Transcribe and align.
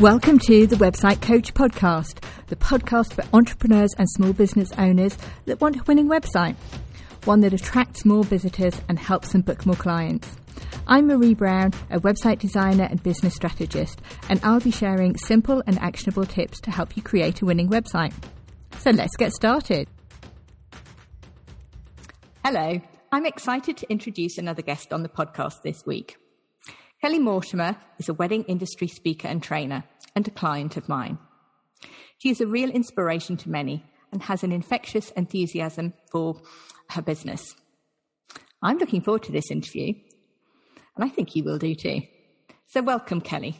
Welcome 0.00 0.38
to 0.40 0.66
the 0.66 0.76
Website 0.76 1.22
Coach 1.22 1.54
Podcast, 1.54 2.22
the 2.48 2.56
podcast 2.56 3.14
for 3.14 3.24
entrepreneurs 3.34 3.94
and 3.96 4.06
small 4.10 4.34
business 4.34 4.70
owners 4.76 5.16
that 5.46 5.62
want 5.62 5.76
a 5.76 5.82
winning 5.84 6.06
website, 6.06 6.54
one 7.24 7.40
that 7.40 7.54
attracts 7.54 8.04
more 8.04 8.22
visitors 8.22 8.78
and 8.90 8.98
helps 8.98 9.32
them 9.32 9.40
book 9.40 9.64
more 9.64 9.74
clients. 9.74 10.36
I'm 10.86 11.06
Marie 11.06 11.32
Brown, 11.32 11.72
a 11.90 11.98
website 11.98 12.40
designer 12.40 12.84
and 12.84 13.02
business 13.02 13.36
strategist, 13.36 14.02
and 14.28 14.38
I'll 14.44 14.60
be 14.60 14.70
sharing 14.70 15.16
simple 15.16 15.62
and 15.66 15.78
actionable 15.78 16.26
tips 16.26 16.60
to 16.60 16.70
help 16.70 16.94
you 16.94 17.02
create 17.02 17.40
a 17.40 17.46
winning 17.46 17.70
website. 17.70 18.12
So 18.80 18.90
let's 18.90 19.16
get 19.16 19.32
started. 19.32 19.88
Hello, 22.44 22.82
I'm 23.12 23.24
excited 23.24 23.78
to 23.78 23.90
introduce 23.90 24.36
another 24.36 24.60
guest 24.60 24.92
on 24.92 25.02
the 25.02 25.08
podcast 25.08 25.62
this 25.62 25.86
week. 25.86 26.18
Kelly 27.06 27.20
Mortimer 27.20 27.76
is 28.00 28.08
a 28.08 28.14
wedding 28.14 28.42
industry 28.48 28.88
speaker 28.88 29.28
and 29.28 29.40
trainer 29.40 29.84
and 30.16 30.26
a 30.26 30.30
client 30.32 30.76
of 30.76 30.88
mine. 30.88 31.18
She 32.18 32.30
is 32.30 32.40
a 32.40 32.48
real 32.48 32.68
inspiration 32.68 33.36
to 33.36 33.48
many 33.48 33.84
and 34.10 34.24
has 34.24 34.42
an 34.42 34.50
infectious 34.50 35.12
enthusiasm 35.12 35.94
for 36.10 36.42
her 36.90 37.02
business. 37.02 37.54
I'm 38.60 38.78
looking 38.78 39.02
forward 39.02 39.22
to 39.22 39.30
this 39.30 39.52
interview, 39.52 39.94
and 40.96 41.04
I 41.04 41.08
think 41.08 41.36
you 41.36 41.44
will 41.44 41.58
do 41.58 41.76
too. 41.76 42.00
So, 42.66 42.82
welcome, 42.82 43.20
Kelly. 43.20 43.56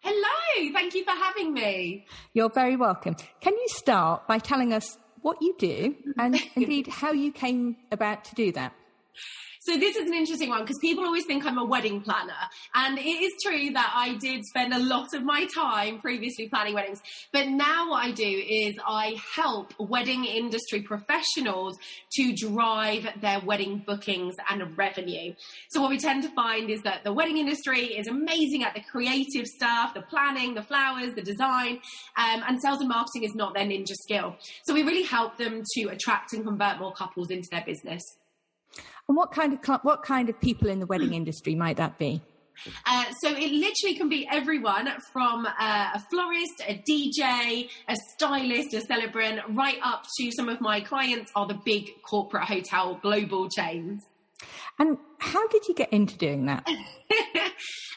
Hello, 0.00 0.70
thank 0.74 0.94
you 0.94 1.04
for 1.04 1.12
having 1.12 1.54
me. 1.54 2.04
You're 2.34 2.52
very 2.52 2.76
welcome. 2.76 3.16
Can 3.40 3.54
you 3.54 3.68
start 3.68 4.28
by 4.28 4.38
telling 4.38 4.74
us 4.74 4.98
what 5.22 5.38
you 5.40 5.54
do 5.58 5.96
and 6.18 6.38
indeed 6.54 6.88
how 6.88 7.12
you 7.12 7.32
came 7.32 7.76
about 7.90 8.26
to 8.26 8.34
do 8.34 8.52
that? 8.52 8.74
So 9.64 9.78
this 9.78 9.96
is 9.96 10.06
an 10.06 10.12
interesting 10.12 10.50
one 10.50 10.60
because 10.60 10.76
people 10.78 11.06
always 11.06 11.24
think 11.24 11.46
I'm 11.46 11.56
a 11.56 11.64
wedding 11.64 12.02
planner. 12.02 12.34
And 12.74 12.98
it 12.98 13.02
is 13.02 13.32
true 13.42 13.70
that 13.72 13.94
I 13.96 14.14
did 14.16 14.44
spend 14.44 14.74
a 14.74 14.78
lot 14.78 15.14
of 15.14 15.24
my 15.24 15.46
time 15.54 16.00
previously 16.00 16.50
planning 16.50 16.74
weddings. 16.74 17.00
But 17.32 17.48
now 17.48 17.88
what 17.88 18.04
I 18.04 18.10
do 18.10 18.26
is 18.26 18.74
I 18.86 19.16
help 19.34 19.72
wedding 19.78 20.26
industry 20.26 20.82
professionals 20.82 21.78
to 22.16 22.34
drive 22.34 23.08
their 23.22 23.40
wedding 23.40 23.82
bookings 23.86 24.34
and 24.50 24.76
revenue. 24.76 25.32
So 25.70 25.80
what 25.80 25.88
we 25.88 25.96
tend 25.96 26.24
to 26.24 26.28
find 26.34 26.68
is 26.68 26.82
that 26.82 27.02
the 27.02 27.14
wedding 27.14 27.38
industry 27.38 27.86
is 27.86 28.06
amazing 28.06 28.64
at 28.64 28.74
the 28.74 28.82
creative 28.82 29.46
stuff, 29.46 29.94
the 29.94 30.02
planning, 30.02 30.52
the 30.52 30.62
flowers, 30.62 31.14
the 31.14 31.22
design, 31.22 31.80
um, 32.18 32.44
and 32.46 32.60
sales 32.60 32.80
and 32.80 32.90
marketing 32.90 33.24
is 33.24 33.34
not 33.34 33.54
their 33.54 33.64
ninja 33.64 33.94
skill. 33.94 34.36
So 34.64 34.74
we 34.74 34.82
really 34.82 35.04
help 35.04 35.38
them 35.38 35.62
to 35.72 35.84
attract 35.84 36.34
and 36.34 36.44
convert 36.44 36.78
more 36.78 36.92
couples 36.92 37.30
into 37.30 37.48
their 37.50 37.64
business. 37.64 38.02
And 39.08 39.16
what 39.16 39.32
kind 39.32 39.52
of 39.52 39.80
what 39.82 40.02
kind 40.02 40.28
of 40.28 40.40
people 40.40 40.68
in 40.68 40.80
the 40.80 40.86
wedding 40.86 41.14
industry 41.20 41.54
might 41.54 41.76
that 41.76 41.98
be? 41.98 42.22
Uh, 42.86 43.04
so 43.20 43.30
it 43.30 43.50
literally 43.50 43.96
can 43.96 44.08
be 44.08 44.28
everyone 44.30 44.88
from 45.12 45.44
uh, 45.46 45.90
a 45.94 46.00
florist, 46.10 46.62
a 46.66 46.82
DJ, 46.88 47.68
a 47.88 47.96
stylist, 48.14 48.72
a 48.74 48.80
celebrant, 48.80 49.40
right 49.50 49.78
up 49.82 50.04
to 50.18 50.30
some 50.30 50.48
of 50.48 50.60
my 50.60 50.80
clients 50.80 51.32
are 51.34 51.48
the 51.48 51.58
big 51.64 51.90
corporate 52.08 52.44
hotel 52.44 52.98
global 53.02 53.48
chains. 53.48 54.00
And 54.78 54.98
how 55.18 55.46
did 55.48 55.68
you 55.68 55.74
get 55.74 55.92
into 55.92 56.16
doing 56.18 56.46
that? 56.46 56.66
uh, 56.68 56.72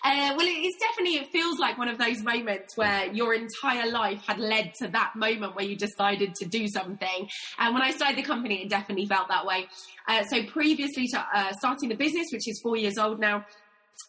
well, 0.04 0.38
it's 0.42 0.80
definitely, 0.80 1.18
it 1.18 1.28
feels 1.32 1.58
like 1.60 1.78
one 1.78 1.88
of 1.88 1.98
those 1.98 2.22
moments 2.22 2.78
where 2.78 3.12
your 3.12 3.34
entire 3.34 3.90
life 3.90 4.24
had 4.28 4.38
led 4.38 4.74
to 4.80 4.88
that 4.90 5.14
moment 5.16 5.56
where 5.56 5.66
you 5.66 5.76
decided 5.76 6.36
to 6.36 6.46
do 6.46 6.68
something. 6.68 7.28
And 7.58 7.74
when 7.74 7.82
I 7.82 7.92
started 7.92 8.18
the 8.18 8.24
company, 8.24 8.64
it 8.64 8.70
definitely 8.70 9.08
felt 9.08 9.28
that 9.30 9.46
way. 9.46 9.68
Uh, 10.08 10.24
so 10.26 10.44
previously 10.46 11.08
to 11.08 11.26
uh, 11.34 11.52
starting 11.54 11.90
the 11.90 11.96
business, 11.96 12.28
which 12.32 12.48
is 12.48 12.60
four 12.62 12.78
years 12.78 12.98
old 12.98 13.20
now, 13.20 13.46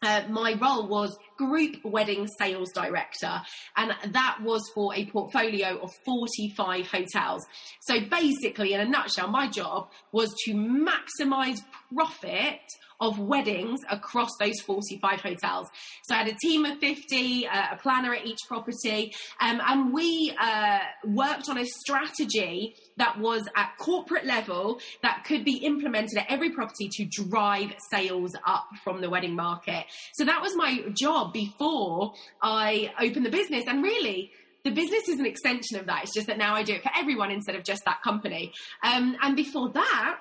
uh, 0.03 0.23
my 0.29 0.55
role 0.61 0.87
was 0.87 1.17
group 1.39 1.77
wedding 1.85 2.27
sales 2.39 2.69
director, 2.75 3.41
and 3.77 3.95
that 4.13 4.39
was 4.43 4.63
for 4.75 4.95
a 4.95 5.07
portfolio 5.07 5.79
of 5.79 5.91
45 6.05 6.87
hotels. 6.87 7.47
So 7.81 8.01
basically, 8.01 8.75
in 8.75 8.81
a 8.81 8.85
nutshell, 8.85 9.29
my 9.29 9.49
job 9.49 9.89
was 10.13 10.35
to 10.45 10.55
maximize 10.55 11.61
profit 11.95 12.61
of 13.01 13.19
weddings 13.19 13.81
across 13.91 14.31
those 14.41 14.61
45 14.61 15.21
hotels. 15.21 15.69
So 16.05 16.15
I 16.15 16.19
had 16.19 16.29
a 16.29 16.37
team 16.43 16.65
of 16.65 16.79
50, 16.79 17.47
uh, 17.47 17.67
a 17.73 17.77
planner 17.77 18.13
at 18.13 18.27
each 18.27 18.41
property, 18.49 19.15
um, 19.41 19.61
and 19.65 19.93
we 19.93 20.35
uh, 20.41 20.81
worked 21.05 21.49
on 21.49 21.59
a 21.59 21.65
strategy 21.65 22.75
that 22.97 23.19
was 23.21 23.43
at 23.57 23.73
corporate 23.79 24.27
level 24.27 24.81
that 25.03 25.23
could 25.25 25.45
be 25.45 25.59
implemented 25.59 26.19
at 26.19 26.27
every 26.29 26.51
property 26.51 26.89
to 26.91 27.05
drive 27.05 27.73
sales 27.93 28.33
up 28.47 28.67
from 28.83 29.01
the 29.01 29.09
wedding 29.09 29.37
market. 29.37 29.85
So 30.15 30.25
that 30.25 30.43
was 30.43 30.57
my 30.57 30.83
job 30.93 31.28
before 31.33 32.15
I 32.43 32.93
opened 33.01 33.27
the 33.27 33.31
business. 33.31 33.65
And 33.67 33.83
really, 33.83 34.33
the 34.65 34.71
business 34.71 35.09
is 35.09 35.19
an 35.19 35.27
extension 35.27 35.79
of 35.79 35.87
that. 35.87 36.05
It's 36.05 36.15
just 36.15 36.27
that 36.27 36.39
now 36.39 36.55
I 36.55 36.63
do 36.63 36.75
it 36.75 36.83
for 36.83 36.91
everyone 36.97 37.31
instead 37.31 37.55
of 37.55 37.65
just 37.65 37.85
that 37.85 38.03
company. 38.03 38.53
Um, 38.83 39.17
and 39.23 39.37
before 39.37 39.71
that, 39.71 40.21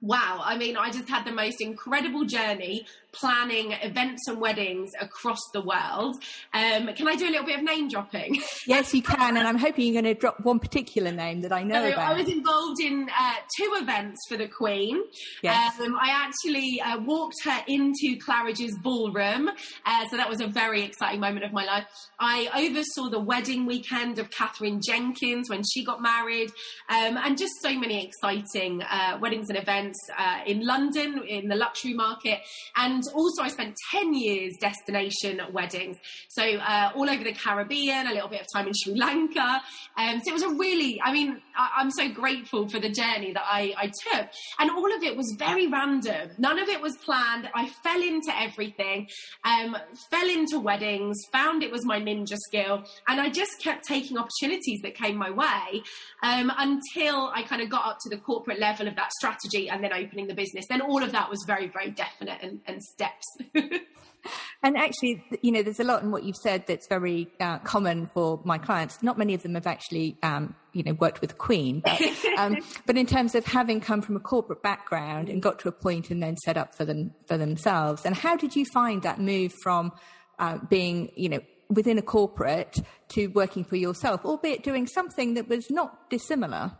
wow, 0.00 0.40
I 0.44 0.56
mean, 0.56 0.76
I 0.76 0.90
just 0.90 1.08
had 1.08 1.24
the 1.24 1.32
most 1.32 1.60
incredible 1.60 2.24
journey 2.24 2.86
planning 3.12 3.72
events 3.82 4.28
and 4.28 4.40
weddings 4.40 4.90
across 5.00 5.40
the 5.52 5.60
world. 5.60 6.14
Um, 6.52 6.92
can 6.94 7.08
I 7.08 7.16
do 7.16 7.26
a 7.26 7.30
little 7.30 7.46
bit 7.46 7.58
of 7.58 7.64
name 7.64 7.88
dropping? 7.88 8.40
yes, 8.66 8.94
you 8.94 9.02
can. 9.02 9.36
And 9.36 9.46
I'm 9.48 9.56
hoping 9.56 9.86
you're 9.86 10.00
going 10.00 10.14
to 10.14 10.18
drop 10.18 10.40
one 10.40 10.60
particular 10.60 11.10
name 11.10 11.40
that 11.40 11.52
I 11.52 11.62
know 11.62 11.82
so 11.82 11.92
about. 11.92 12.12
I 12.12 12.18
was 12.18 12.28
involved 12.28 12.80
in 12.80 13.08
uh, 13.18 13.34
two 13.56 13.72
events 13.76 14.18
for 14.28 14.36
the 14.36 14.46
Queen. 14.46 15.02
Yes. 15.42 15.80
Um, 15.80 15.96
I 16.00 16.10
actually 16.10 16.80
uh, 16.80 17.00
walked 17.00 17.42
her 17.44 17.64
into 17.66 18.18
Claridge's 18.24 18.76
ballroom. 18.82 19.50
Uh, 19.86 20.08
so 20.10 20.16
that 20.16 20.28
was 20.28 20.40
a 20.40 20.46
very 20.46 20.82
exciting 20.82 21.20
moment 21.20 21.44
of 21.44 21.52
my 21.52 21.64
life. 21.64 21.86
I 22.20 22.48
oversaw 22.68 23.08
the 23.08 23.20
wedding 23.20 23.66
weekend 23.66 24.18
of 24.18 24.30
Katherine 24.30 24.80
Jenkins 24.86 25.48
when 25.48 25.62
she 25.72 25.84
got 25.84 26.02
married, 26.02 26.50
um, 26.88 27.16
and 27.16 27.38
just 27.38 27.54
so 27.62 27.76
many 27.78 28.04
exciting 28.04 28.82
uh, 28.82 29.18
weddings 29.20 29.48
and 29.48 29.58
events 29.58 29.87
uh, 30.16 30.40
in 30.46 30.66
London 30.66 31.22
in 31.26 31.48
the 31.48 31.56
luxury 31.56 31.94
market. 31.94 32.40
And 32.76 32.88
and 32.88 33.04
also, 33.14 33.42
I 33.42 33.48
spent 33.48 33.76
10 33.92 34.14
years 34.14 34.56
destination 34.60 35.40
weddings. 35.52 35.98
So, 36.28 36.42
uh, 36.42 36.90
all 36.96 37.08
over 37.08 37.22
the 37.22 37.32
Caribbean, 37.32 38.06
a 38.06 38.14
little 38.14 38.28
bit 38.28 38.40
of 38.40 38.46
time 38.52 38.66
in 38.66 38.72
Sri 38.74 38.94
Lanka. 38.94 39.60
Um, 39.96 40.20
so, 40.24 40.30
it 40.30 40.32
was 40.32 40.42
a 40.42 40.48
really, 40.48 41.00
I 41.04 41.12
mean, 41.12 41.42
I, 41.58 41.80
am 41.80 41.90
so 41.90 42.08
grateful 42.08 42.68
for 42.68 42.78
the 42.78 42.88
journey 42.88 43.32
that 43.32 43.44
I, 43.44 43.74
I 43.76 43.86
took. 43.86 44.28
And 44.58 44.70
all 44.70 44.94
of 44.94 45.02
it 45.02 45.16
was 45.16 45.34
very 45.38 45.66
random. 45.66 46.30
None 46.38 46.58
of 46.58 46.68
it 46.68 46.80
was 46.80 46.96
planned. 47.04 47.50
I 47.54 47.68
fell 47.82 48.00
into 48.00 48.32
everything, 48.34 49.08
um, 49.44 49.76
fell 50.10 50.28
into 50.28 50.60
weddings, 50.60 51.18
found 51.32 51.62
it 51.62 51.72
was 51.72 51.84
my 51.84 52.00
ninja 52.00 52.36
skill. 52.36 52.84
And 53.08 53.20
I 53.20 53.28
just 53.28 53.60
kept 53.60 53.86
taking 53.86 54.16
opportunities 54.16 54.80
that 54.82 54.94
came 54.94 55.16
my 55.16 55.30
way 55.30 55.82
um, 56.22 56.52
until 56.56 57.30
I 57.34 57.42
kind 57.42 57.60
of 57.60 57.68
got 57.68 57.86
up 57.86 57.98
to 58.02 58.08
the 58.08 58.18
corporate 58.18 58.60
level 58.60 58.86
of 58.86 58.96
that 58.96 59.10
strategy 59.12 59.68
and 59.68 59.82
then 59.82 59.92
opening 59.92 60.28
the 60.28 60.34
business. 60.34 60.66
Then 60.68 60.80
all 60.80 61.02
of 61.02 61.12
that 61.12 61.28
was 61.28 61.42
very, 61.46 61.68
very 61.68 61.90
definite 61.90 62.38
and, 62.42 62.60
and 62.66 62.82
steps. 62.82 63.26
and 64.62 64.76
actually, 64.76 65.24
you 65.42 65.52
know, 65.52 65.62
there's 65.62 65.80
a 65.80 65.84
lot 65.84 66.02
in 66.02 66.10
what 66.10 66.24
you've 66.24 66.36
said 66.36 66.66
that's 66.66 66.86
very 66.88 67.28
uh, 67.40 67.58
common 67.60 68.06
for 68.06 68.40
my 68.44 68.58
clients. 68.58 69.02
Not 69.02 69.18
many 69.18 69.34
of 69.34 69.42
them 69.42 69.54
have 69.54 69.66
actually, 69.66 70.16
um, 70.22 70.54
you 70.78 70.84
know, 70.84 70.92
worked 70.94 71.20
with 71.20 71.30
the 71.30 71.36
Queen, 71.36 71.80
but, 71.84 72.00
um, 72.38 72.56
but 72.86 72.96
in 72.96 73.04
terms 73.04 73.34
of 73.34 73.44
having 73.44 73.80
come 73.80 74.00
from 74.00 74.16
a 74.16 74.20
corporate 74.20 74.62
background 74.62 75.28
and 75.28 75.42
got 75.42 75.58
to 75.58 75.68
a 75.68 75.72
point 75.72 76.10
and 76.10 76.22
then 76.22 76.36
set 76.36 76.56
up 76.56 76.74
for 76.74 76.84
them 76.84 77.12
for 77.26 77.36
themselves. 77.36 78.06
And 78.06 78.14
how 78.14 78.36
did 78.36 78.54
you 78.54 78.64
find 78.64 79.02
that 79.02 79.20
move 79.20 79.52
from 79.62 79.92
uh, 80.38 80.58
being, 80.70 81.10
you 81.16 81.28
know, 81.28 81.40
within 81.68 81.98
a 81.98 82.02
corporate 82.02 82.78
to 83.08 83.26
working 83.28 83.64
for 83.64 83.76
yourself, 83.76 84.24
albeit 84.24 84.62
doing 84.62 84.86
something 84.86 85.34
that 85.34 85.48
was 85.48 85.68
not 85.68 86.08
dissimilar? 86.10 86.72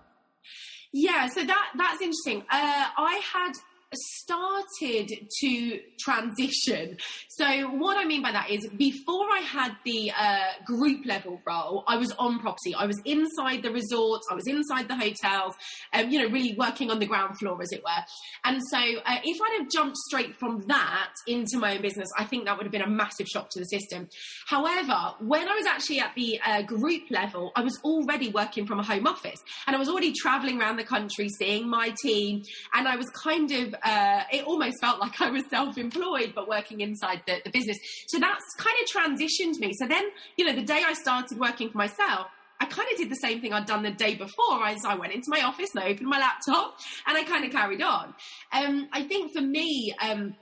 Yeah, 0.92 1.28
so 1.28 1.44
that 1.44 1.68
that's 1.76 2.00
interesting. 2.00 2.42
Uh, 2.50 2.86
I 2.96 3.20
had 3.32 3.52
started 3.94 5.10
to 5.40 5.80
transition. 5.98 6.98
So 7.28 7.46
what 7.68 7.96
I 7.96 8.04
mean 8.04 8.22
by 8.22 8.32
that 8.32 8.50
is 8.50 8.68
before 8.76 9.26
I 9.30 9.40
had 9.40 9.72
the 9.84 10.12
uh, 10.16 10.64
group 10.66 11.06
level 11.06 11.40
role, 11.46 11.84
I 11.86 11.96
was 11.96 12.12
on 12.12 12.38
property. 12.40 12.74
I 12.74 12.86
was 12.86 13.00
inside 13.04 13.62
the 13.62 13.70
resorts. 13.70 14.26
I 14.30 14.34
was 14.34 14.46
inside 14.46 14.88
the 14.88 14.96
hotels, 14.96 15.54
um, 15.94 16.10
you 16.10 16.18
know, 16.18 16.28
really 16.28 16.54
working 16.58 16.90
on 16.90 16.98
the 16.98 17.06
ground 17.06 17.38
floor, 17.38 17.60
as 17.62 17.72
it 17.72 17.82
were. 17.82 18.04
And 18.44 18.60
so 18.70 18.78
uh, 18.78 19.18
if 19.24 19.40
I'd 19.40 19.60
have 19.60 19.70
jumped 19.70 19.96
straight 19.96 20.36
from 20.36 20.60
that 20.66 21.12
into 21.26 21.58
my 21.58 21.76
own 21.76 21.82
business, 21.82 22.08
I 22.18 22.24
think 22.24 22.44
that 22.44 22.56
would 22.56 22.64
have 22.64 22.72
been 22.72 22.82
a 22.82 22.88
massive 22.88 23.26
shock 23.26 23.48
to 23.50 23.58
the 23.58 23.66
system. 23.66 24.08
However, 24.46 25.14
when 25.20 25.48
I 25.48 25.54
was 25.54 25.66
actually 25.66 26.00
at 26.00 26.14
the 26.14 26.40
uh, 26.44 26.62
group 26.62 27.10
level, 27.10 27.52
I 27.56 27.62
was 27.62 27.78
already 27.84 28.28
working 28.28 28.66
from 28.66 28.80
a 28.80 28.84
home 28.84 29.06
office 29.06 29.38
and 29.66 29.74
I 29.74 29.78
was 29.78 29.88
already 29.88 30.12
traveling 30.12 30.60
around 30.60 30.76
the 30.76 30.84
country, 30.84 31.28
seeing 31.28 31.68
my 31.68 31.94
team, 32.02 32.42
and 32.74 32.86
I 32.86 32.96
was 32.96 33.06
kind 33.10 33.50
of 33.50 33.74
uh, 33.84 34.22
it 34.32 34.46
almost 34.46 34.80
felt 34.80 35.00
like 35.00 35.20
I 35.20 35.30
was 35.30 35.44
self-employed, 35.50 36.32
but 36.34 36.48
working 36.48 36.80
inside 36.80 37.22
the, 37.26 37.40
the 37.44 37.50
business. 37.50 37.78
So 38.06 38.18
that's 38.18 38.44
kind 38.58 38.76
of 38.82 38.88
transitioned 38.88 39.58
me. 39.58 39.72
So 39.78 39.86
then, 39.86 40.04
you 40.36 40.44
know, 40.44 40.54
the 40.54 40.62
day 40.62 40.82
I 40.86 40.94
started 40.94 41.38
working 41.38 41.70
for 41.70 41.78
myself, 41.78 42.28
I 42.60 42.66
kind 42.66 42.88
of 42.90 42.98
did 42.98 43.08
the 43.10 43.16
same 43.16 43.40
thing 43.40 43.52
I'd 43.52 43.66
done 43.66 43.82
the 43.82 43.90
day 43.90 44.16
before. 44.16 44.66
As 44.66 44.84
I 44.84 44.96
went 44.96 45.12
into 45.12 45.30
my 45.30 45.42
office 45.42 45.70
and 45.74 45.84
I 45.84 45.88
opened 45.88 46.08
my 46.08 46.18
laptop 46.18 46.76
and 47.06 47.16
I 47.16 47.22
kind 47.24 47.44
of 47.44 47.52
carried 47.52 47.82
on. 47.82 48.14
Um, 48.52 48.88
I 48.92 49.02
think 49.02 49.32
for 49.32 49.40
me, 49.40 49.94
um, 50.00 50.34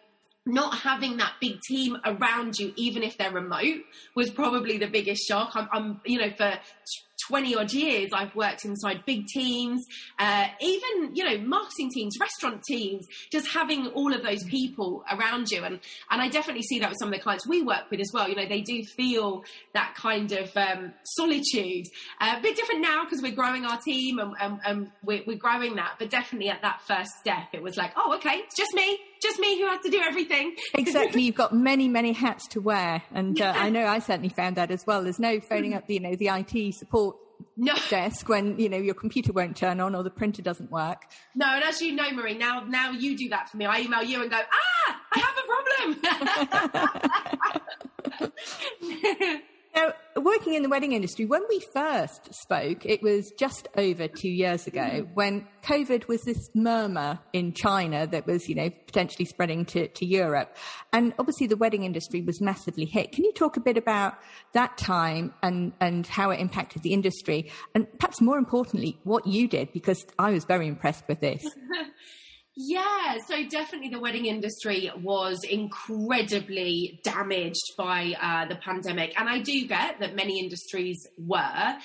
not 0.47 0.79
having 0.79 1.17
that 1.17 1.33
big 1.41 1.61
team 1.61 1.99
around 2.05 2.59
you, 2.59 2.73
even 2.77 3.03
if 3.03 3.19
they're 3.19 3.33
remote, 3.33 3.83
was 4.15 4.31
probably 4.31 4.79
the 4.79 4.87
biggest 4.87 5.27
shock. 5.27 5.51
I'm, 5.55 5.69
I'm 5.73 6.01
you 6.07 6.19
know, 6.19 6.31
for 6.31 6.59
20 7.29 7.55
odd 7.57 7.73
years, 7.73 8.11
I've 8.13 8.35
worked 8.35 8.65
inside 8.65 9.05
big 9.05 9.27
teams, 9.27 9.85
uh, 10.19 10.47
even, 10.61 11.15
you 11.15 11.25
know, 11.25 11.39
marketing 11.39 11.91
teams, 11.93 12.15
restaurant 12.21 12.63
teams, 12.63 13.07
just 13.33 13.49
having 13.49 13.89
all 13.89 14.13
of 14.13 14.23
those 14.23 14.45
people 14.45 15.05
around 15.11 15.51
you. 15.51 15.65
And, 15.65 15.81
and 16.11 16.23
I 16.23 16.29
definitely 16.29 16.63
see 16.63 16.79
that 16.81 16.91
with 16.91 16.99
some 16.99 17.09
of 17.09 17.15
the 17.15 17.21
clients 17.21 17.47
we 17.47 17.63
work 17.63 17.91
with 17.91 18.01
as 18.01 18.11
well. 18.13 18.29
You 18.29 18.37
know, 18.37 18.47
they 18.47 18.61
do 18.61 18.83
feel 18.85 19.45
that 19.75 19.95
kind 19.97 20.33
of 20.33 20.57
um, 20.57 20.93
solitude. 21.05 21.87
Uh, 22.21 22.37
a 22.39 22.43
bit 22.43 22.57
different 22.57 22.81
now 22.81 23.05
because 23.05 23.23
we're 23.23 23.35
growing 23.35 23.65
our 23.65 23.79
team 23.85 24.19
and, 24.19 24.35
and, 24.41 24.61
and 24.65 24.91
we're, 25.03 25.23
we're 25.27 25.39
growing 25.39 25.77
that. 25.77 25.95
But 25.99 26.11
definitely 26.11 26.51
at 26.51 26.63
that 26.63 26.83
first 26.83 27.11
step, 27.21 27.49
it 27.53 27.63
was 27.63 27.77
like, 27.77 27.93
oh, 27.97 28.15
okay, 28.17 28.37
it's 28.37 28.57
just 28.57 28.75
me 28.75 28.99
just 29.21 29.39
me 29.39 29.59
who 29.59 29.67
has 29.67 29.81
to 29.83 29.91
do 29.91 30.01
everything. 30.01 30.57
exactly. 30.75 31.23
You've 31.23 31.35
got 31.35 31.55
many, 31.55 31.89
many 31.89 32.13
hats 32.13 32.47
to 32.49 32.61
wear. 32.61 33.03
And 33.13 33.41
uh, 33.41 33.53
I 33.57 33.71
know 33.71 33.87
I 33.87 33.99
certainly 33.99 34.29
found 34.29 34.57
that 34.57 34.71
as 34.71 34.87
well. 34.87 35.03
There's 35.03 35.19
no 35.19 35.41
phoning 35.41 35.75
up, 35.75 35.89
you 35.89 36.01
know, 36.01 36.15
the 36.17 36.29
IT 36.29 36.75
support 36.75 37.17
no. 37.57 37.75
desk 37.91 38.29
when 38.29 38.59
you 38.59 38.69
know 38.69 38.77
your 38.77 38.95
computer 38.95 39.33
won't 39.33 39.57
turn 39.57 39.81
on 39.81 39.95
or 39.95 40.03
the 40.03 40.11
printer 40.11 40.43
doesn't 40.43 40.71
work. 40.71 41.03
No, 41.35 41.47
and 41.47 41.65
as 41.65 41.81
you 41.83 41.93
know, 41.93 42.11
Marie, 42.13 42.37
now 42.37 42.65
now 42.67 42.91
you 42.91 43.17
do 43.17 43.29
that 43.31 43.49
for 43.49 43.57
me. 43.57 43.67
I 43.67 43.81
email 43.81 44.03
you 44.03 44.23
and 44.23 44.31
go, 44.31 44.39
ah, 44.39 45.01
I 45.13 45.19
have 45.19 45.35
a 45.39 45.43
problem. 48.23 49.43
Now, 49.77 49.93
working 50.17 50.55
in 50.55 50.63
the 50.63 50.71
wedding 50.71 50.93
industry, 50.93 51.27
when 51.27 51.43
we 51.51 51.61
first 51.75 52.35
spoke, 52.35 52.87
it 52.87 53.03
was 53.03 53.31
just 53.39 53.69
over 53.77 54.09
two 54.09 54.31
years 54.31 54.67
ago 54.67 54.81
mm-hmm. 54.81 55.13
when 55.13 55.47
COVID 55.65 56.09
was 56.09 56.23
this 56.23 56.49
murmur 56.55 57.19
in 57.35 57.53
China 57.53 58.07
that 58.07 58.27
was, 58.27 58.49
you 58.49 58.55
know, 58.55 58.71
potentially 58.71 59.27
spreading 59.27 59.67
to, 59.67 59.89
to 59.89 60.07
Europe. 60.07 60.57
And 60.95 61.13
obviously 61.19 61.47
the 61.47 61.59
wedding 61.59 61.85
industry 61.85 62.23
was 62.23 62.41
massively 62.41 62.87
hit. 62.87 63.13
Can 63.13 63.25
you 63.25 63.35
talk 63.35 63.59
a 63.59 63.61
bit 63.61 63.77
about 63.77 64.15
that 64.55 64.79
time 64.79 65.35
and, 65.43 65.75
and 65.79 66.07
how 66.07 66.31
it 66.31 66.41
impacted 66.41 66.83
the 66.83 66.95
industry? 66.95 67.53
And 67.75 67.87
perhaps 67.99 68.23
more 68.23 68.39
importantly, 68.39 68.99
what 69.05 69.27
you 69.27 69.47
did, 69.47 69.75
because 69.75 70.07
I 70.19 70.31
was 70.31 70.47
very 70.47 70.69
impressed 70.69 71.07
with 71.07 71.21
this. 71.21 71.45
Yeah, 72.59 73.19
so 73.27 73.47
definitely 73.47 73.91
the 73.91 74.01
wedding 74.01 74.25
industry 74.25 74.91
was 75.03 75.45
incredibly 75.45 77.01
damaged 77.05 77.75
by 77.77 78.15
uh, 78.19 78.49
the 78.49 78.57
pandemic. 78.57 79.13
And 79.21 79.29
I 79.29 79.41
do 79.41 79.67
get 79.67 80.01
that 80.01 80.17
many 80.17 80.41
industries 80.41 81.07
were. 81.19 81.77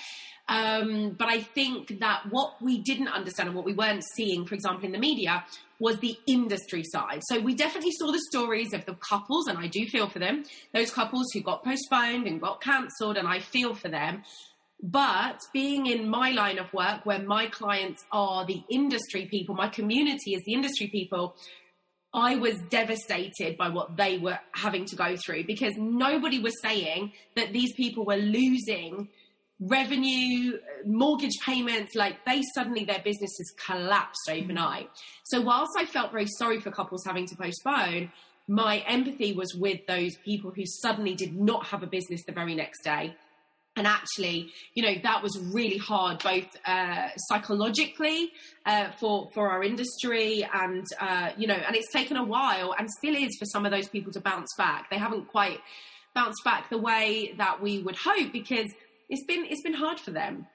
Um, 0.48 1.14
but 1.18 1.28
I 1.28 1.40
think 1.40 2.00
that 2.00 2.22
what 2.30 2.54
we 2.62 2.78
didn't 2.78 3.08
understand 3.08 3.48
and 3.48 3.56
what 3.56 3.66
we 3.66 3.74
weren't 3.74 4.02
seeing, 4.16 4.46
for 4.46 4.54
example, 4.54 4.86
in 4.86 4.92
the 4.92 4.98
media, 4.98 5.44
was 5.78 5.98
the 5.98 6.16
industry 6.26 6.84
side. 6.84 7.20
So 7.28 7.38
we 7.38 7.54
definitely 7.54 7.92
saw 7.92 8.10
the 8.10 8.22
stories 8.30 8.72
of 8.72 8.86
the 8.86 8.94
couples, 8.94 9.48
and 9.48 9.58
I 9.58 9.66
do 9.66 9.84
feel 9.86 10.08
for 10.08 10.20
them, 10.20 10.44
those 10.72 10.90
couples 10.90 11.26
who 11.34 11.42
got 11.42 11.64
postponed 11.64 12.26
and 12.26 12.40
got 12.40 12.62
cancelled, 12.62 13.16
and 13.18 13.28
I 13.28 13.40
feel 13.40 13.74
for 13.74 13.88
them. 13.88 14.22
But 14.82 15.38
being 15.52 15.86
in 15.86 16.08
my 16.08 16.30
line 16.32 16.58
of 16.58 16.72
work 16.74 17.06
where 17.06 17.20
my 17.20 17.46
clients 17.46 18.04
are 18.10 18.44
the 18.44 18.64
industry 18.68 19.26
people, 19.26 19.54
my 19.54 19.68
community 19.68 20.34
is 20.34 20.42
the 20.44 20.54
industry 20.54 20.88
people, 20.88 21.36
I 22.12 22.36
was 22.36 22.54
devastated 22.68 23.56
by 23.56 23.68
what 23.68 23.96
they 23.96 24.18
were 24.18 24.38
having 24.52 24.84
to 24.86 24.96
go 24.96 25.16
through 25.16 25.44
because 25.44 25.74
nobody 25.76 26.40
was 26.40 26.60
saying 26.60 27.12
that 27.36 27.52
these 27.52 27.72
people 27.74 28.04
were 28.04 28.16
losing 28.16 29.08
revenue, 29.60 30.58
mortgage 30.84 31.38
payments, 31.46 31.94
like 31.94 32.24
they 32.26 32.42
suddenly 32.54 32.84
their 32.84 33.00
businesses 33.04 33.54
collapsed 33.64 34.28
overnight. 34.28 34.90
So 35.24 35.40
whilst 35.40 35.72
I 35.78 35.84
felt 35.84 36.10
very 36.10 36.26
sorry 36.38 36.60
for 36.60 36.72
couples 36.72 37.04
having 37.06 37.26
to 37.28 37.36
postpone, 37.36 38.10
my 38.48 38.78
empathy 38.88 39.32
was 39.32 39.54
with 39.54 39.86
those 39.86 40.16
people 40.24 40.50
who 40.50 40.64
suddenly 40.66 41.14
did 41.14 41.36
not 41.36 41.66
have 41.66 41.84
a 41.84 41.86
business 41.86 42.22
the 42.26 42.32
very 42.32 42.56
next 42.56 42.82
day 42.82 43.14
and 43.76 43.86
actually, 43.86 44.52
you 44.74 44.82
know, 44.82 44.94
that 45.02 45.22
was 45.22 45.38
really 45.52 45.78
hard, 45.78 46.22
both 46.22 46.46
uh, 46.66 47.08
psychologically 47.16 48.30
uh, 48.66 48.90
for 48.92 49.28
for 49.32 49.50
our 49.50 49.62
industry, 49.62 50.46
and 50.52 50.84
uh, 51.00 51.30
you 51.38 51.46
know, 51.46 51.54
and 51.54 51.74
it's 51.74 51.90
taken 51.92 52.16
a 52.16 52.24
while, 52.24 52.74
and 52.78 52.88
still 52.90 53.14
is 53.14 53.36
for 53.38 53.46
some 53.46 53.64
of 53.64 53.72
those 53.72 53.88
people 53.88 54.12
to 54.12 54.20
bounce 54.20 54.50
back. 54.58 54.90
They 54.90 54.98
haven't 54.98 55.28
quite 55.28 55.58
bounced 56.14 56.44
back 56.44 56.68
the 56.68 56.78
way 56.78 57.34
that 57.38 57.62
we 57.62 57.78
would 57.78 57.96
hope 57.96 58.32
because 58.32 58.70
it's 59.08 59.24
been 59.24 59.46
it's 59.48 59.62
been 59.62 59.74
hard 59.74 59.98
for 59.98 60.10
them. 60.10 60.46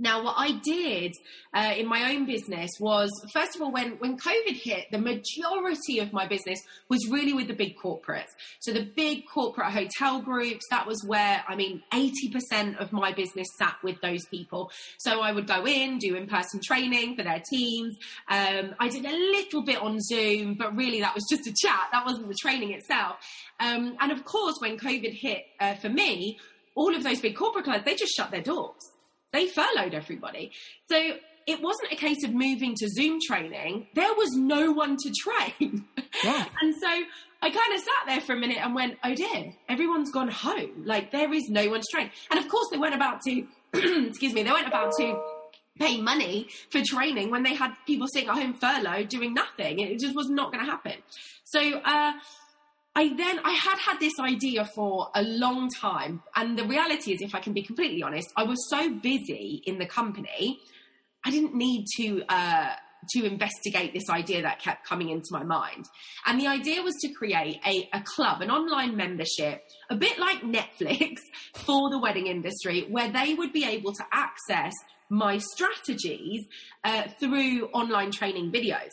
Now, 0.00 0.24
what 0.24 0.34
I 0.36 0.58
did 0.64 1.12
uh, 1.54 1.72
in 1.76 1.86
my 1.86 2.12
own 2.12 2.26
business 2.26 2.68
was, 2.80 3.08
first 3.32 3.54
of 3.54 3.62
all, 3.62 3.70
when, 3.70 3.92
when 4.00 4.18
COVID 4.18 4.56
hit, 4.56 4.86
the 4.90 4.98
majority 4.98 6.00
of 6.00 6.12
my 6.12 6.26
business 6.26 6.58
was 6.88 7.08
really 7.08 7.32
with 7.32 7.46
the 7.46 7.54
big 7.54 7.76
corporates. 7.76 8.30
So 8.58 8.72
the 8.72 8.90
big 8.96 9.22
corporate 9.32 9.68
hotel 9.68 10.20
groups, 10.20 10.64
that 10.70 10.84
was 10.88 11.00
where, 11.06 11.44
I 11.48 11.54
mean, 11.54 11.80
80% 11.92 12.78
of 12.78 12.92
my 12.92 13.12
business 13.12 13.46
sat 13.56 13.76
with 13.84 14.00
those 14.00 14.26
people. 14.26 14.72
So 14.98 15.20
I 15.20 15.30
would 15.30 15.46
go 15.46 15.64
in, 15.64 15.98
do 15.98 16.16
in-person 16.16 16.60
training 16.64 17.14
for 17.14 17.22
their 17.22 17.42
teams. 17.48 17.96
Um, 18.28 18.74
I 18.80 18.88
did 18.88 19.04
a 19.04 19.12
little 19.12 19.62
bit 19.62 19.80
on 19.80 20.00
Zoom, 20.00 20.54
but 20.54 20.74
really 20.74 21.02
that 21.02 21.14
was 21.14 21.24
just 21.30 21.46
a 21.46 21.54
chat. 21.56 21.90
That 21.92 22.04
wasn't 22.04 22.26
the 22.26 22.34
training 22.42 22.72
itself. 22.72 23.18
Um, 23.60 23.96
and 24.00 24.10
of 24.10 24.24
course, 24.24 24.56
when 24.58 24.76
COVID 24.76 25.12
hit 25.12 25.44
uh, 25.60 25.74
for 25.74 25.88
me, 25.88 26.40
all 26.74 26.96
of 26.96 27.04
those 27.04 27.20
big 27.20 27.36
corporate 27.36 27.66
clients, 27.66 27.84
they 27.84 27.94
just 27.94 28.16
shut 28.16 28.32
their 28.32 28.42
doors 28.42 28.90
they 29.34 29.48
furloughed 29.48 29.92
everybody. 29.92 30.52
So 30.88 30.96
it 31.46 31.60
wasn't 31.60 31.92
a 31.92 31.96
case 31.96 32.24
of 32.24 32.32
moving 32.32 32.74
to 32.76 32.88
Zoom 32.88 33.18
training. 33.26 33.88
There 33.94 34.14
was 34.14 34.30
no 34.34 34.72
one 34.72 34.96
to 34.96 35.12
train. 35.12 35.84
Yeah. 36.22 36.46
and 36.62 36.74
so 36.80 36.88
I 37.42 37.50
kind 37.50 37.74
of 37.74 37.80
sat 37.80 38.06
there 38.06 38.20
for 38.20 38.32
a 38.34 38.38
minute 38.38 38.58
and 38.58 38.74
went, 38.74 38.96
oh 39.04 39.14
dear, 39.14 39.52
everyone's 39.68 40.10
gone 40.10 40.28
home. 40.28 40.84
Like 40.86 41.10
there 41.10 41.32
is 41.32 41.48
no 41.50 41.68
one 41.68 41.80
to 41.80 41.86
train. 41.92 42.10
And 42.30 42.40
of 42.40 42.48
course 42.48 42.68
they 42.70 42.78
weren't 42.78 42.94
about 42.94 43.20
to, 43.22 43.46
excuse 44.06 44.32
me, 44.32 44.44
they 44.44 44.50
weren't 44.50 44.68
about 44.68 44.92
to 44.98 45.20
pay 45.78 46.00
money 46.00 46.48
for 46.70 46.80
training 46.82 47.30
when 47.32 47.42
they 47.42 47.54
had 47.54 47.74
people 47.86 48.06
sitting 48.06 48.28
at 48.28 48.36
home 48.36 48.54
furloughed 48.54 49.08
doing 49.08 49.34
nothing. 49.34 49.80
It 49.80 49.98
just 49.98 50.14
was 50.14 50.30
not 50.30 50.52
going 50.52 50.64
to 50.64 50.70
happen. 50.70 50.94
So, 51.42 51.80
uh, 51.84 52.12
I 52.96 53.08
then 53.14 53.40
I 53.44 53.52
had 53.52 53.78
had 53.78 53.98
this 53.98 54.14
idea 54.20 54.64
for 54.74 55.08
a 55.14 55.22
long 55.22 55.68
time, 55.68 56.22
and 56.36 56.56
the 56.56 56.64
reality 56.64 57.12
is, 57.12 57.20
if 57.20 57.34
I 57.34 57.40
can 57.40 57.52
be 57.52 57.62
completely 57.62 58.02
honest, 58.02 58.28
I 58.36 58.44
was 58.44 58.68
so 58.70 58.88
busy 58.90 59.62
in 59.66 59.78
the 59.78 59.86
company, 59.86 60.60
I 61.24 61.30
didn't 61.30 61.54
need 61.54 61.86
to 61.96 62.22
uh, 62.28 62.74
to 63.10 63.24
investigate 63.24 63.92
this 63.92 64.08
idea 64.08 64.42
that 64.42 64.60
kept 64.60 64.86
coming 64.86 65.10
into 65.10 65.28
my 65.30 65.42
mind. 65.42 65.86
And 66.26 66.40
the 66.40 66.46
idea 66.46 66.82
was 66.82 66.94
to 67.02 67.12
create 67.12 67.60
a, 67.66 67.88
a 67.92 68.02
club, 68.02 68.40
an 68.40 68.50
online 68.50 68.96
membership, 68.96 69.62
a 69.90 69.96
bit 69.96 70.18
like 70.18 70.40
Netflix 70.42 71.16
for 71.54 71.90
the 71.90 71.98
wedding 71.98 72.26
industry, 72.26 72.86
where 72.88 73.10
they 73.10 73.34
would 73.34 73.52
be 73.52 73.64
able 73.64 73.92
to 73.92 74.04
access 74.12 74.72
my 75.10 75.38
strategies 75.38 76.46
uh, 76.82 77.02
through 77.20 77.66
online 77.72 78.10
training 78.10 78.50
videos. 78.50 78.90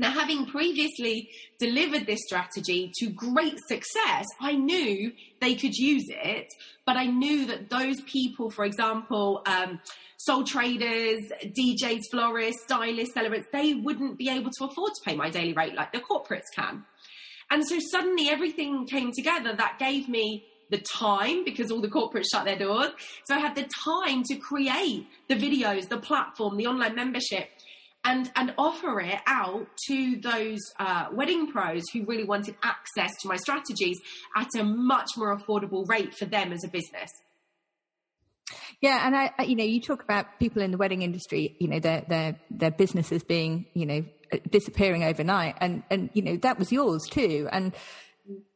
Now, 0.00 0.12
having 0.12 0.46
previously 0.46 1.28
delivered 1.58 2.06
this 2.06 2.20
strategy 2.24 2.90
to 3.00 3.10
great 3.10 3.58
success, 3.68 4.24
I 4.40 4.54
knew 4.54 5.12
they 5.42 5.54
could 5.54 5.74
use 5.74 6.06
it, 6.08 6.46
but 6.86 6.96
I 6.96 7.04
knew 7.04 7.44
that 7.48 7.68
those 7.68 8.00
people, 8.06 8.48
for 8.48 8.64
example, 8.64 9.42
um, 9.44 9.78
sole 10.16 10.42
traders, 10.42 11.20
DJs, 11.44 12.04
florists, 12.10 12.62
stylists, 12.62 13.12
celebrants, 13.12 13.48
they 13.52 13.74
wouldn't 13.74 14.16
be 14.16 14.30
able 14.30 14.50
to 14.52 14.64
afford 14.64 14.92
to 14.94 15.02
pay 15.04 15.14
my 15.14 15.28
daily 15.28 15.52
rate 15.52 15.74
like 15.74 15.92
the 15.92 16.00
corporates 16.00 16.48
can. 16.56 16.82
And 17.50 17.62
so 17.68 17.78
suddenly 17.78 18.30
everything 18.30 18.86
came 18.86 19.12
together 19.12 19.54
that 19.54 19.78
gave 19.78 20.08
me 20.08 20.46
the 20.70 20.78
time 20.78 21.44
because 21.44 21.70
all 21.70 21.82
the 21.82 21.88
corporates 21.88 22.30
shut 22.32 22.46
their 22.46 22.58
doors. 22.58 22.88
So 23.26 23.34
I 23.34 23.38
had 23.38 23.54
the 23.54 23.68
time 23.84 24.22
to 24.30 24.36
create 24.36 25.06
the 25.28 25.34
videos, 25.34 25.90
the 25.90 25.98
platform, 25.98 26.56
the 26.56 26.68
online 26.68 26.94
membership 26.94 27.50
and 28.04 28.30
and 28.34 28.54
offer 28.56 29.00
it 29.00 29.20
out 29.26 29.66
to 29.86 30.16
those 30.20 30.60
uh, 30.78 31.06
wedding 31.12 31.52
pros 31.52 31.82
who 31.92 32.04
really 32.04 32.24
wanted 32.24 32.56
access 32.62 33.10
to 33.22 33.28
my 33.28 33.36
strategies 33.36 33.98
at 34.36 34.48
a 34.58 34.64
much 34.64 35.10
more 35.16 35.36
affordable 35.36 35.86
rate 35.88 36.14
for 36.14 36.24
them 36.24 36.52
as 36.52 36.64
a 36.64 36.68
business. 36.68 37.10
Yeah, 38.80 39.06
and 39.06 39.14
I, 39.14 39.44
you 39.44 39.56
know, 39.56 39.64
you 39.64 39.80
talk 39.80 40.02
about 40.02 40.38
people 40.38 40.62
in 40.62 40.70
the 40.70 40.78
wedding 40.78 41.02
industry, 41.02 41.56
you 41.60 41.68
know, 41.68 41.80
their 41.80 42.04
their 42.08 42.40
their 42.50 42.70
businesses 42.70 43.22
being, 43.22 43.66
you 43.74 43.84
know, 43.84 44.04
disappearing 44.48 45.04
overnight, 45.04 45.56
and 45.60 45.82
and 45.90 46.10
you 46.14 46.22
know 46.22 46.36
that 46.38 46.58
was 46.58 46.72
yours 46.72 47.06
too. 47.10 47.48
And 47.52 47.74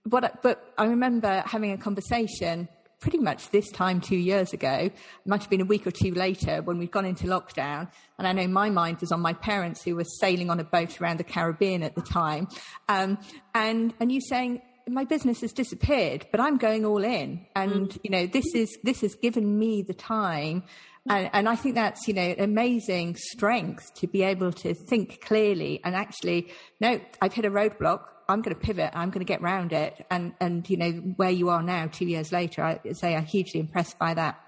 what, 0.05 0.25
I, 0.25 0.31
but 0.43 0.73
I 0.79 0.85
remember 0.85 1.43
having 1.47 1.73
a 1.73 1.79
conversation 1.79 2.69
pretty 3.05 3.19
much 3.19 3.51
this 3.51 3.71
time 3.71 4.01
two 4.01 4.17
years 4.17 4.55
ago. 4.55 4.89
It 4.91 4.93
might 5.27 5.43
have 5.43 5.51
been 5.51 5.61
a 5.61 5.67
week 5.67 5.87
or 5.87 5.91
two 5.91 6.13
later 6.13 6.63
when 6.63 6.79
we'd 6.79 6.91
gone 6.91 7.05
into 7.05 7.27
lockdown. 7.27 7.91
And 8.19 8.27
I 8.27 8.33
know 8.33 8.47
my 8.49 8.71
mind 8.71 9.03
was 9.03 9.13
on 9.13 9.21
my 9.21 9.35
parents 9.35 9.83
who 9.83 9.95
were 9.95 10.05
sailing 10.05 10.49
on 10.49 10.59
a 10.59 10.65
boat 10.65 10.99
around 11.03 11.19
the 11.19 11.25
Caribbean 11.25 11.83
at 11.83 11.95
the 11.95 12.01
time. 12.01 12.49
Um, 12.89 13.19
and, 13.55 13.93
and 14.01 14.11
you 14.11 14.23
saying, 14.23 14.63
my 14.89 15.05
business 15.05 15.43
has 15.43 15.53
disappeared, 15.53 16.27
but 16.31 16.41
I'm 16.41 16.57
going 16.57 16.87
all 16.87 17.05
in. 17.05 17.45
And, 17.55 17.91
mm. 17.91 17.99
you 18.03 18.11
know, 18.11 18.27
this 18.27 18.47
is, 18.55 18.75
this 18.83 19.03
has 19.03 19.15
given 19.17 19.59
me 19.59 19.83
the 19.83 19.95
time 19.95 20.63
and, 21.07 21.29
and, 21.35 21.49
I 21.51 21.57
think 21.57 21.75
that's, 21.75 22.09
you 22.09 22.15
know, 22.15 22.35
amazing 22.39 23.17
strength 23.17 23.93
to 23.97 24.07
be 24.07 24.23
able 24.23 24.53
to 24.53 24.73
think 24.73 25.21
clearly 25.21 25.83
and 25.85 25.95
actually, 25.95 26.51
no, 26.81 26.99
I've 27.21 27.35
hit 27.35 27.45
a 27.45 27.51
roadblock. 27.51 28.05
I'm 28.29 28.43
going 28.43 28.55
to 28.55 28.61
pivot. 28.61 28.91
I'm 28.95 29.11
going 29.11 29.25
to 29.25 29.31
get 29.31 29.43
round 29.43 29.73
it. 29.73 30.05
And, 30.11 30.35
and, 30.41 30.69
you 30.69 30.77
know, 30.77 30.91
where 31.17 31.31
you 31.31 31.49
are 31.51 31.63
now, 31.63 31.87
two 31.87 32.07
years 32.07 32.33
later, 32.33 32.63
I 32.63 32.93
say 32.93 33.15
I'm 33.15 33.25
hugely 33.25 33.61
impressed 33.61 33.99
by 33.99 34.15
that. 34.15 34.41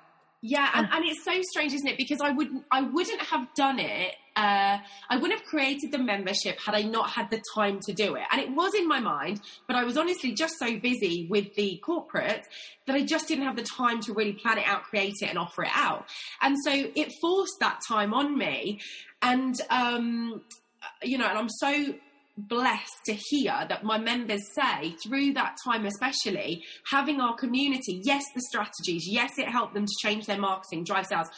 Yeah, 0.43 0.71
and, 0.75 0.87
and 0.93 1.05
it's 1.05 1.25
so 1.25 1.41
strange, 1.51 1.73
isn't 1.73 1.89
it? 1.89 1.97
Because 1.97 2.21
I 2.21 2.31
wouldn't, 2.31 2.65
I 2.71 2.83
wouldn't 2.83 3.21
have 3.23 3.49
done 3.57 3.79
it. 3.79 4.15
Uh, 4.37 4.79
I 5.09 5.17
wouldn't 5.17 5.41
have 5.41 5.49
created 5.49 5.91
the 5.91 5.99
membership 5.99 6.61
had 6.61 6.75
I 6.75 6.83
not 6.83 7.09
had 7.11 7.31
the 7.31 7.41
time 7.55 7.81
to 7.87 7.93
do 7.95 8.15
it. 8.17 8.23
And 8.31 8.41
it 8.41 8.55
was 8.55 8.75
in 8.75 8.87
my 8.87 9.01
mind, 9.01 9.41
but 9.67 9.77
I 9.77 9.85
was 9.85 9.97
honestly 9.97 10.33
just 10.35 10.55
so 10.59 10.79
busy 10.79 11.27
with 11.31 11.55
the 11.55 11.81
corporate 11.83 12.43
that 12.87 12.95
I 12.95 13.03
just 13.03 13.29
didn't 13.29 13.45
have 13.45 13.57
the 13.57 13.63
time 13.63 14.01
to 14.03 14.13
really 14.13 14.35
plan 14.35 14.59
it 14.59 14.67
out, 14.67 14.85
create 14.85 15.15
it, 15.23 15.31
and 15.31 15.39
offer 15.39 15.65
it 15.65 15.73
out. 15.75 16.07
And 16.43 16.55
so 16.65 16.71
it 16.71 17.13
forced 17.21 17.57
that 17.61 17.81
time 17.89 18.13
on 18.13 18.37
me. 18.37 18.81
And 19.23 19.59
um, 19.71 20.43
you 21.03 21.19
know, 21.19 21.27
and 21.27 21.39
I'm 21.39 21.49
so 21.49 21.95
blessed 22.37 22.93
to 23.07 23.15
hear 23.15 23.67
that 23.69 23.85
my 23.85 23.99
members 23.99 24.43
say 24.55 24.95
through 25.07 25.33
that 25.33 25.57
time 25.65 25.87
especially 25.87 26.63
having 26.91 27.21
our 27.21 27.35
community 27.35 28.01
yes 28.05 28.25
the 28.35 28.43
strategies 28.51 29.07
yes 29.09 29.31
it 29.39 29.49
helped 29.49 29.75
them 29.75 29.87
to 29.87 29.93
change 30.03 30.27
their 30.27 30.39
marketing 30.39 30.85
drive 30.85 31.07
sales 31.07 31.29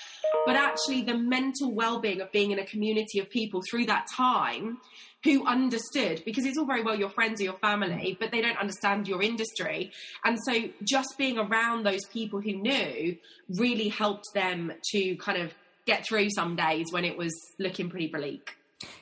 but 0.45 0.57
actually 0.57 1.03
the 1.03 1.17
mental 1.17 1.73
well-being 1.73 2.21
of 2.21 2.31
being 2.33 2.51
in 2.51 2.59
a 2.59 2.67
community 2.67 3.21
of 3.21 3.31
people 3.31 3.63
through 3.71 3.87
that 3.87 4.07
time 4.17 4.79
who 5.25 5.45
understood 5.47 6.23
because 6.25 6.45
it's 6.45 6.57
all 6.57 6.67
very 6.67 6.83
well 6.83 6.97
your 6.97 7.11
friends 7.11 7.41
or 7.41 7.45
your 7.45 7.59
family 7.59 8.17
but 8.21 8.31
they 8.31 8.41
don't 8.41 8.59
understand 8.59 9.09
your 9.09 9.23
industry. 9.23 9.91
And 10.25 10.39
so 10.47 10.69
just 10.85 11.15
being 11.19 11.39
around 11.39 11.85
those 11.85 12.05
people 12.13 12.41
who 12.41 12.53
knew 12.53 13.17
really 13.49 13.89
helped 13.89 14.27
them 14.35 14.73
to 14.93 15.17
kind 15.17 15.43
of 15.43 15.53
get 15.87 16.07
through 16.07 16.29
some 16.31 16.55
days 16.55 16.87
when 16.91 17.05
it 17.05 17.17
was 17.17 17.35
looking 17.59 17.91
pretty 17.91 18.09
bleak 18.09 18.58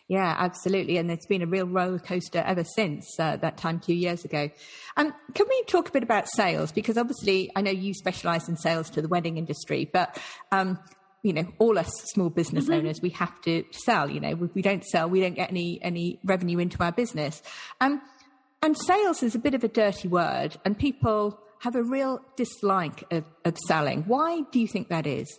yeah, 0.08 0.34
absolutely. 0.38 0.96
And 0.96 1.10
it's 1.10 1.26
been 1.26 1.42
a 1.42 1.46
real 1.46 1.66
roller 1.66 1.98
coaster 1.98 2.42
ever 2.46 2.64
since 2.64 3.18
uh, 3.18 3.36
that 3.36 3.56
time 3.56 3.80
two 3.80 3.94
years 3.94 4.24
ago. 4.24 4.50
Um, 4.96 5.12
can 5.34 5.46
we 5.48 5.64
talk 5.64 5.88
a 5.88 5.92
bit 5.92 6.02
about 6.02 6.28
sales? 6.28 6.72
Because 6.72 6.96
obviously, 6.96 7.50
I 7.54 7.60
know 7.60 7.70
you 7.70 7.92
specialize 7.92 8.48
in 8.48 8.56
sales 8.56 8.88
to 8.90 9.02
the 9.02 9.08
wedding 9.08 9.36
industry, 9.36 9.88
but 9.92 10.18
um, 10.52 10.78
you 11.22 11.32
know, 11.32 11.46
all 11.58 11.78
us 11.78 11.90
small 12.14 12.30
business 12.30 12.64
mm-hmm. 12.64 12.74
owners, 12.74 13.02
we 13.02 13.10
have 13.10 13.40
to 13.42 13.64
sell. 13.72 14.08
You 14.08 14.20
know, 14.20 14.44
if 14.44 14.54
we 14.54 14.62
don't 14.62 14.84
sell, 14.84 15.08
we 15.08 15.20
don't 15.20 15.34
get 15.34 15.50
any 15.50 15.80
any 15.82 16.20
revenue 16.24 16.58
into 16.58 16.82
our 16.82 16.92
business. 16.92 17.42
Um, 17.80 18.00
and 18.62 18.76
sales 18.76 19.22
is 19.22 19.34
a 19.34 19.38
bit 19.38 19.54
of 19.54 19.64
a 19.64 19.68
dirty 19.68 20.08
word, 20.08 20.56
and 20.64 20.78
people 20.78 21.38
have 21.60 21.74
a 21.74 21.82
real 21.82 22.20
dislike 22.36 23.02
of, 23.10 23.24
of 23.44 23.58
selling. 23.66 24.04
Why 24.04 24.42
do 24.52 24.60
you 24.60 24.68
think 24.68 24.88
that 24.88 25.06
is? 25.06 25.38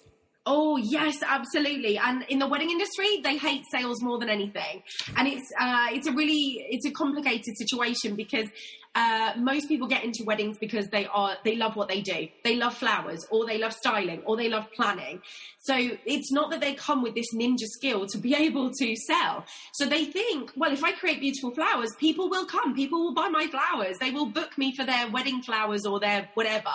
Oh 0.49 0.77
yes, 0.77 1.17
absolutely. 1.27 1.97
And 1.97 2.23
in 2.29 2.39
the 2.39 2.47
wedding 2.47 2.71
industry, 2.71 3.19
they 3.21 3.35
hate 3.35 3.63
sales 3.69 4.01
more 4.01 4.17
than 4.17 4.29
anything. 4.29 4.81
And 5.17 5.27
it's 5.27 5.51
uh, 5.59 5.87
it's 5.91 6.07
a 6.07 6.13
really 6.13 6.65
it's 6.69 6.85
a 6.85 6.91
complicated 6.91 7.57
situation 7.57 8.15
because 8.15 8.47
uh, 8.95 9.33
most 9.37 9.67
people 9.67 9.89
get 9.89 10.05
into 10.05 10.23
weddings 10.23 10.57
because 10.57 10.87
they 10.87 11.05
are 11.07 11.35
they 11.43 11.57
love 11.57 11.75
what 11.75 11.89
they 11.89 11.99
do. 11.99 12.29
They 12.45 12.55
love 12.55 12.73
flowers, 12.73 13.27
or 13.29 13.45
they 13.45 13.57
love 13.57 13.73
styling, 13.73 14.21
or 14.25 14.37
they 14.37 14.47
love 14.47 14.71
planning. 14.73 15.21
So 15.59 15.75
it's 16.05 16.31
not 16.31 16.49
that 16.51 16.61
they 16.61 16.75
come 16.75 17.03
with 17.03 17.13
this 17.13 17.35
ninja 17.35 17.65
skill 17.65 18.07
to 18.07 18.17
be 18.17 18.33
able 18.45 18.71
to 18.71 18.95
sell. 18.95 19.43
So 19.73 19.85
they 19.85 20.05
think, 20.05 20.53
well, 20.55 20.71
if 20.71 20.81
I 20.81 20.93
create 20.93 21.19
beautiful 21.19 21.53
flowers, 21.53 21.89
people 21.99 22.29
will 22.29 22.45
come. 22.45 22.73
People 22.73 23.03
will 23.03 23.13
buy 23.13 23.27
my 23.27 23.47
flowers. 23.47 23.97
They 23.99 24.11
will 24.11 24.27
book 24.27 24.57
me 24.57 24.73
for 24.73 24.85
their 24.85 25.11
wedding 25.11 25.41
flowers 25.41 25.85
or 25.85 25.99
their 25.99 26.29
whatever. 26.35 26.71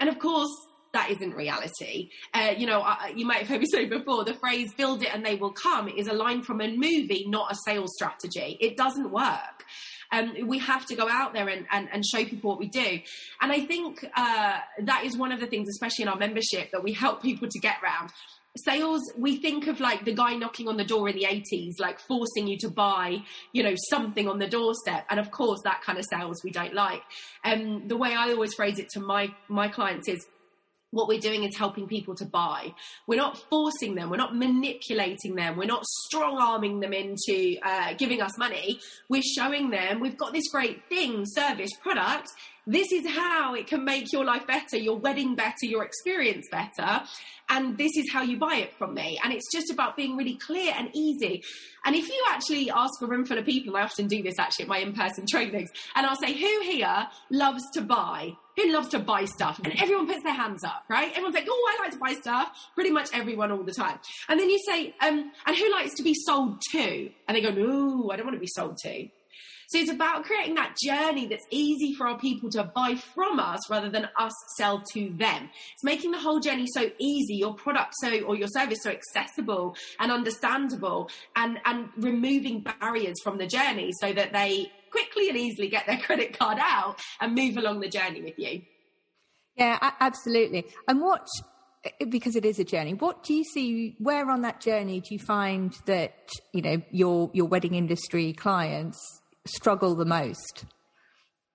And 0.00 0.08
of 0.08 0.18
course, 0.18 0.50
that 0.92 1.10
isn't 1.10 1.34
reality. 1.34 2.10
Uh, 2.34 2.54
you 2.56 2.66
know, 2.66 2.80
I, 2.80 3.12
you 3.16 3.26
might 3.26 3.38
have 3.38 3.48
heard 3.48 3.60
me 3.60 3.66
say 3.66 3.86
before, 3.86 4.24
the 4.24 4.34
phrase 4.34 4.72
build 4.74 5.02
it 5.02 5.14
and 5.14 5.24
they 5.24 5.36
will 5.36 5.52
come 5.52 5.88
is 5.88 6.06
a 6.06 6.12
line 6.12 6.42
from 6.42 6.60
a 6.60 6.68
movie, 6.68 7.24
not 7.28 7.50
a 7.50 7.56
sales 7.66 7.92
strategy. 7.94 8.58
It 8.60 8.76
doesn't 8.76 9.10
work. 9.10 9.64
Um, 10.12 10.46
we 10.46 10.58
have 10.58 10.84
to 10.86 10.94
go 10.94 11.08
out 11.08 11.32
there 11.32 11.48
and, 11.48 11.66
and, 11.72 11.88
and, 11.90 12.04
show 12.04 12.22
people 12.22 12.50
what 12.50 12.58
we 12.58 12.68
do. 12.68 13.00
And 13.40 13.50
I 13.50 13.60
think 13.60 14.06
uh, 14.14 14.58
that 14.82 15.04
is 15.04 15.16
one 15.16 15.32
of 15.32 15.40
the 15.40 15.46
things, 15.46 15.68
especially 15.70 16.02
in 16.02 16.08
our 16.08 16.18
membership, 16.18 16.70
that 16.72 16.82
we 16.82 16.92
help 16.92 17.22
people 17.22 17.48
to 17.48 17.58
get 17.58 17.76
around. 17.82 18.10
Sales, 18.54 19.00
we 19.16 19.36
think 19.36 19.68
of 19.68 19.80
like 19.80 20.04
the 20.04 20.12
guy 20.12 20.34
knocking 20.34 20.68
on 20.68 20.76
the 20.76 20.84
door 20.84 21.08
in 21.08 21.16
the 21.16 21.24
80s, 21.24 21.80
like 21.80 21.98
forcing 21.98 22.46
you 22.46 22.58
to 22.58 22.68
buy, 22.68 23.22
you 23.52 23.62
know, 23.62 23.74
something 23.88 24.28
on 24.28 24.38
the 24.38 24.46
doorstep. 24.46 25.06
And 25.08 25.18
of 25.18 25.30
course, 25.30 25.60
that 25.64 25.80
kind 25.80 25.98
of 25.98 26.04
sales 26.04 26.42
we 26.44 26.50
don't 26.50 26.74
like. 26.74 27.00
Um, 27.42 27.88
the 27.88 27.96
way 27.96 28.14
I 28.14 28.32
always 28.32 28.52
phrase 28.52 28.78
it 28.78 28.90
to 28.90 29.00
my, 29.00 29.34
my 29.48 29.68
clients 29.68 30.06
is, 30.06 30.22
what 30.92 31.08
we're 31.08 31.20
doing 31.20 31.42
is 31.42 31.56
helping 31.56 31.88
people 31.88 32.14
to 32.14 32.24
buy. 32.24 32.74
We're 33.06 33.16
not 33.16 33.36
forcing 33.50 33.94
them. 33.94 34.10
We're 34.10 34.18
not 34.18 34.36
manipulating 34.36 35.34
them. 35.34 35.56
We're 35.56 35.64
not 35.64 35.84
strong 35.84 36.38
arming 36.38 36.80
them 36.80 36.92
into 36.92 37.56
uh, 37.62 37.94
giving 37.94 38.20
us 38.20 38.38
money. 38.38 38.78
We're 39.08 39.22
showing 39.22 39.70
them 39.70 40.00
we've 40.00 40.18
got 40.18 40.32
this 40.32 40.48
great 40.52 40.88
thing, 40.88 41.24
service, 41.26 41.70
product. 41.80 42.28
This 42.66 42.92
is 42.92 43.08
how 43.08 43.54
it 43.54 43.66
can 43.66 43.84
make 43.84 44.12
your 44.12 44.24
life 44.24 44.46
better, 44.46 44.76
your 44.76 44.96
wedding 44.96 45.34
better, 45.34 45.64
your 45.64 45.82
experience 45.82 46.46
better. 46.50 47.02
And 47.48 47.76
this 47.76 47.96
is 47.96 48.12
how 48.12 48.22
you 48.22 48.38
buy 48.38 48.56
it 48.56 48.74
from 48.78 48.94
me. 48.94 49.18
And 49.24 49.32
it's 49.32 49.50
just 49.50 49.70
about 49.70 49.96
being 49.96 50.16
really 50.16 50.36
clear 50.36 50.72
and 50.76 50.88
easy. 50.94 51.42
And 51.84 51.96
if 51.96 52.08
you 52.08 52.24
actually 52.28 52.70
ask 52.70 53.02
a 53.02 53.06
room 53.06 53.24
full 53.24 53.38
of 53.38 53.46
people, 53.46 53.76
I 53.76 53.82
often 53.82 54.06
do 54.06 54.22
this 54.22 54.38
actually 54.38 54.64
at 54.64 54.68
my 54.68 54.78
in 54.78 54.92
person 54.92 55.24
trainings, 55.28 55.70
and 55.96 56.06
I'll 56.06 56.16
say, 56.16 56.34
who 56.34 56.60
here 56.62 57.08
loves 57.30 57.62
to 57.74 57.80
buy? 57.80 58.36
Who 58.56 58.70
loves 58.72 58.88
to 58.88 58.98
buy 58.98 59.24
stuff? 59.24 59.60
And 59.64 59.72
everyone 59.80 60.06
puts 60.06 60.22
their 60.22 60.34
hands 60.34 60.62
up, 60.62 60.84
right? 60.88 61.10
Everyone's 61.10 61.34
like, 61.34 61.46
oh, 61.48 61.72
I 61.74 61.82
like 61.82 61.92
to 61.92 61.98
buy 61.98 62.12
stuff. 62.14 62.48
Pretty 62.74 62.90
much 62.90 63.08
everyone 63.14 63.50
all 63.50 63.62
the 63.62 63.72
time. 63.72 63.98
And 64.28 64.38
then 64.38 64.50
you 64.50 64.58
say, 64.66 64.94
um, 65.00 65.32
and 65.46 65.56
who 65.56 65.70
likes 65.72 65.94
to 65.94 66.02
be 66.02 66.14
sold 66.14 66.60
to? 66.72 67.10
And 67.28 67.36
they 67.36 67.40
go, 67.40 67.50
no, 67.50 68.10
I 68.10 68.16
don't 68.16 68.26
want 68.26 68.36
to 68.36 68.40
be 68.40 68.46
sold 68.46 68.76
to. 68.84 69.08
So 69.68 69.78
it's 69.78 69.90
about 69.90 70.24
creating 70.24 70.54
that 70.56 70.76
journey 70.82 71.26
that's 71.26 71.46
easy 71.50 71.94
for 71.94 72.06
our 72.08 72.18
people 72.18 72.50
to 72.50 72.64
buy 72.64 72.96
from 72.96 73.40
us 73.40 73.68
rather 73.70 73.88
than 73.88 74.08
us 74.16 74.32
sell 74.56 74.82
to 74.92 75.10
them. 75.10 75.50
It's 75.74 75.84
making 75.84 76.10
the 76.10 76.18
whole 76.18 76.40
journey 76.40 76.66
so 76.72 76.90
easy, 76.98 77.34
your 77.34 77.54
product 77.54 77.94
so 78.00 78.20
or 78.20 78.36
your 78.36 78.48
service 78.48 78.78
so 78.82 78.90
accessible 78.90 79.76
and 79.98 80.12
understandable 80.12 81.10
and 81.36 81.58
and 81.64 81.88
removing 81.96 82.64
barriers 82.80 83.16
from 83.22 83.38
the 83.38 83.46
journey 83.46 83.90
so 84.00 84.12
that 84.12 84.32
they 84.32 84.70
quickly 84.90 85.28
and 85.28 85.38
easily 85.38 85.68
get 85.68 85.86
their 85.86 85.98
credit 86.06 86.38
card 86.38 86.58
out 86.60 86.96
and 87.20 87.34
move 87.34 87.56
along 87.56 87.80
the 87.80 87.88
journey 87.88 88.22
with 88.22 88.38
you. 88.38 88.62
Yeah, 89.56 89.78
absolutely. 90.00 90.66
And 90.88 91.00
what 91.00 91.26
because 92.08 92.36
it 92.36 92.44
is 92.44 92.58
a 92.58 92.64
journey. 92.64 92.94
What 92.94 93.24
do 93.24 93.34
you 93.34 93.44
see? 93.44 93.96
Where 93.98 94.30
on 94.30 94.42
that 94.42 94.60
journey 94.60 95.00
do 95.00 95.14
you 95.14 95.18
find 95.18 95.76
that 95.86 96.30
you 96.52 96.62
know 96.62 96.82
your 96.90 97.30
your 97.32 97.46
wedding 97.46 97.74
industry 97.74 98.32
clients 98.32 99.20
struggle 99.46 99.94
the 99.94 100.04
most? 100.04 100.64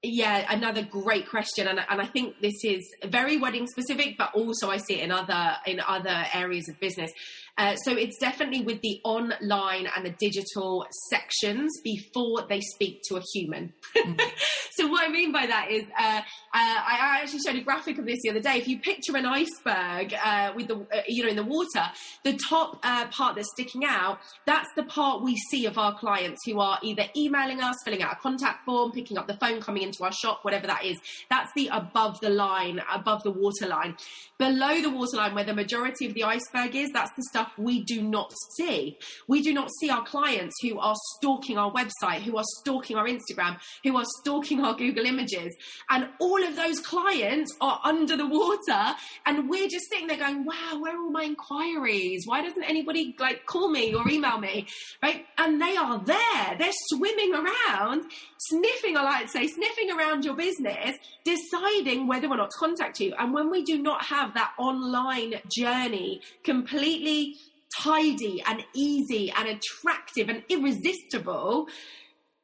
Yeah, 0.09 0.45
another 0.49 0.83
great 0.83 1.27
question, 1.27 1.67
and, 1.67 1.79
and 1.89 2.01
I 2.01 2.05
think 2.05 2.39
this 2.39 2.63
is 2.63 2.81
very 3.03 3.37
wedding 3.37 3.67
specific, 3.67 4.15
but 4.17 4.33
also 4.33 4.69
I 4.69 4.77
see 4.77 5.01
it 5.01 5.03
in 5.03 5.11
other 5.11 5.55
in 5.65 5.81
other 5.81 6.25
areas 6.33 6.69
of 6.69 6.79
business. 6.79 7.11
Uh, 7.57 7.75
so 7.77 7.91
it's 7.93 8.17
definitely 8.19 8.61
with 8.61 8.81
the 8.81 9.01
online 9.03 9.87
and 9.95 10.05
the 10.05 10.15
digital 10.19 10.85
sections 11.09 11.71
before 11.83 12.45
they 12.47 12.61
speak 12.61 13.01
to 13.09 13.15
a 13.15 13.21
human. 13.33 13.73
Mm. 13.95 14.21
so 14.73 14.87
what 14.87 15.03
I 15.03 15.11
mean 15.11 15.31
by 15.31 15.47
that 15.47 15.71
is, 15.71 15.83
uh, 15.97 16.21
uh, 16.21 16.21
I 16.53 17.19
actually 17.21 17.39
showed 17.39 17.55
a 17.55 17.61
graphic 17.61 17.97
of 17.97 18.05
this 18.05 18.19
the 18.23 18.29
other 18.29 18.41
day. 18.41 18.57
If 18.57 18.67
you 18.67 18.79
picture 18.79 19.17
an 19.17 19.25
iceberg 19.25 20.13
uh, 20.13 20.53
with 20.55 20.67
the, 20.67 20.75
uh, 20.75 21.01
you 21.07 21.23
know, 21.23 21.29
in 21.29 21.35
the 21.35 21.43
water, 21.43 21.83
the 22.23 22.37
top 22.47 22.79
uh, 22.83 23.07
part 23.07 23.35
that's 23.35 23.49
sticking 23.53 23.83
out, 23.85 24.19
that's 24.45 24.69
the 24.75 24.83
part 24.83 25.23
we 25.23 25.35
see 25.49 25.65
of 25.65 25.79
our 25.79 25.97
clients 25.97 26.41
who 26.45 26.59
are 26.59 26.77
either 26.83 27.05
emailing 27.15 27.61
us, 27.61 27.75
filling 27.83 28.03
out 28.03 28.13
a 28.13 28.17
contact 28.17 28.65
form, 28.65 28.91
picking 28.91 29.17
up 29.17 29.25
the 29.25 29.37
phone, 29.37 29.61
coming 29.61 29.81
into 29.81 29.96
our 30.05 30.11
shop, 30.11 30.39
whatever 30.43 30.67
that 30.67 30.85
is. 30.85 30.97
That's 31.29 31.51
the 31.55 31.69
above 31.71 32.19
the 32.21 32.29
line, 32.29 32.81
above 32.93 33.23
the 33.23 33.31
waterline. 33.31 33.97
Below 34.37 34.81
the 34.81 34.89
waterline, 34.89 35.33
where 35.33 35.43
the 35.43 35.53
majority 35.53 36.05
of 36.05 36.13
the 36.13 36.23
iceberg 36.23 36.75
is, 36.75 36.91
that's 36.93 37.11
the 37.15 37.23
stuff 37.31 37.51
we 37.57 37.83
do 37.83 38.01
not 38.01 38.31
see. 38.55 38.97
We 39.27 39.41
do 39.41 39.53
not 39.53 39.69
see 39.79 39.89
our 39.89 40.03
clients 40.05 40.55
who 40.61 40.79
are 40.79 40.95
stalking 41.15 41.57
our 41.57 41.71
website, 41.71 42.21
who 42.21 42.37
are 42.37 42.43
stalking 42.59 42.97
our 42.97 43.07
Instagram, 43.07 43.57
who 43.83 43.97
are 43.97 44.05
stalking 44.21 44.63
our 44.63 44.75
Google 44.75 45.05
images. 45.05 45.55
And 45.89 46.09
all 46.19 46.43
of 46.43 46.55
those 46.55 46.79
clients 46.79 47.55
are 47.61 47.79
under 47.83 48.15
the 48.15 48.27
water. 48.27 48.95
And 49.25 49.49
we're 49.49 49.67
just 49.67 49.89
sitting 49.89 50.07
there 50.07 50.17
going, 50.17 50.45
wow, 50.45 50.79
where 50.79 50.95
are 50.95 51.01
all 51.01 51.09
my 51.09 51.23
inquiries? 51.23 52.23
Why 52.25 52.41
doesn't 52.41 52.63
anybody 52.63 53.15
like 53.19 53.45
call 53.45 53.69
me 53.69 53.95
or 53.95 54.07
email 54.07 54.37
me? 54.37 54.67
Right. 55.01 55.25
And 55.37 55.61
they 55.61 55.75
are 55.75 55.99
there. 55.99 56.55
They're 56.57 56.71
swimming 56.89 57.33
around, 57.33 58.11
sniffing, 58.37 58.97
I 58.97 59.03
like 59.03 59.25
to 59.25 59.31
say, 59.31 59.47
sniffing 59.47 59.76
around 59.89 60.25
your 60.25 60.35
business, 60.35 60.95
deciding 61.23 62.07
whether 62.07 62.27
or 62.27 62.37
not 62.37 62.51
to 62.51 62.57
contact 62.59 62.99
you. 62.99 63.13
And 63.17 63.33
when 63.33 63.49
we 63.49 63.63
do 63.63 63.81
not 63.81 64.05
have 64.05 64.27
have 64.27 64.33
that 64.33 64.53
online 64.57 65.35
journey 65.51 66.21
completely 66.43 67.35
tidy 67.81 68.43
and 68.45 68.63
easy 68.73 69.31
and 69.35 69.47
attractive 69.47 70.29
and 70.29 70.43
irresistible, 70.49 71.67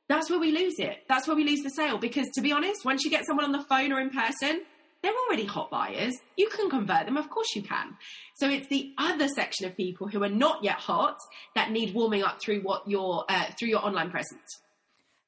that's 0.07 0.29
where 0.29 0.39
we 0.39 0.51
lose 0.51 0.75
it. 0.77 1.03
That's 1.07 1.27
where 1.27 1.35
we 1.35 1.43
lose 1.43 1.61
the 1.61 1.69
sale. 1.69 1.97
Because 1.97 2.27
to 2.35 2.41
be 2.41 2.51
honest, 2.51 2.85
once 2.85 3.03
you 3.03 3.09
get 3.09 3.25
someone 3.25 3.45
on 3.45 3.51
the 3.51 3.63
phone 3.63 3.91
or 3.91 3.99
in 3.99 4.09
person, 4.09 4.61
they're 5.01 5.13
already 5.27 5.45
hot 5.45 5.69
buyers. 5.69 6.13
You 6.37 6.47
can 6.49 6.69
convert 6.69 7.05
them, 7.05 7.17
of 7.17 7.29
course 7.29 7.55
you 7.55 7.61
can. 7.61 7.97
So 8.35 8.49
it's 8.49 8.67
the 8.69 8.93
other 8.97 9.27
section 9.27 9.65
of 9.65 9.75
people 9.75 10.07
who 10.07 10.23
are 10.23 10.29
not 10.29 10.63
yet 10.63 10.75
hot 10.75 11.17
that 11.55 11.71
need 11.71 11.93
warming 11.93 12.23
up 12.23 12.39
through 12.41 12.61
what 12.61 12.87
your 12.87 13.25
uh, 13.27 13.45
through 13.57 13.69
your 13.69 13.83
online 13.83 14.11
presence. 14.11 14.61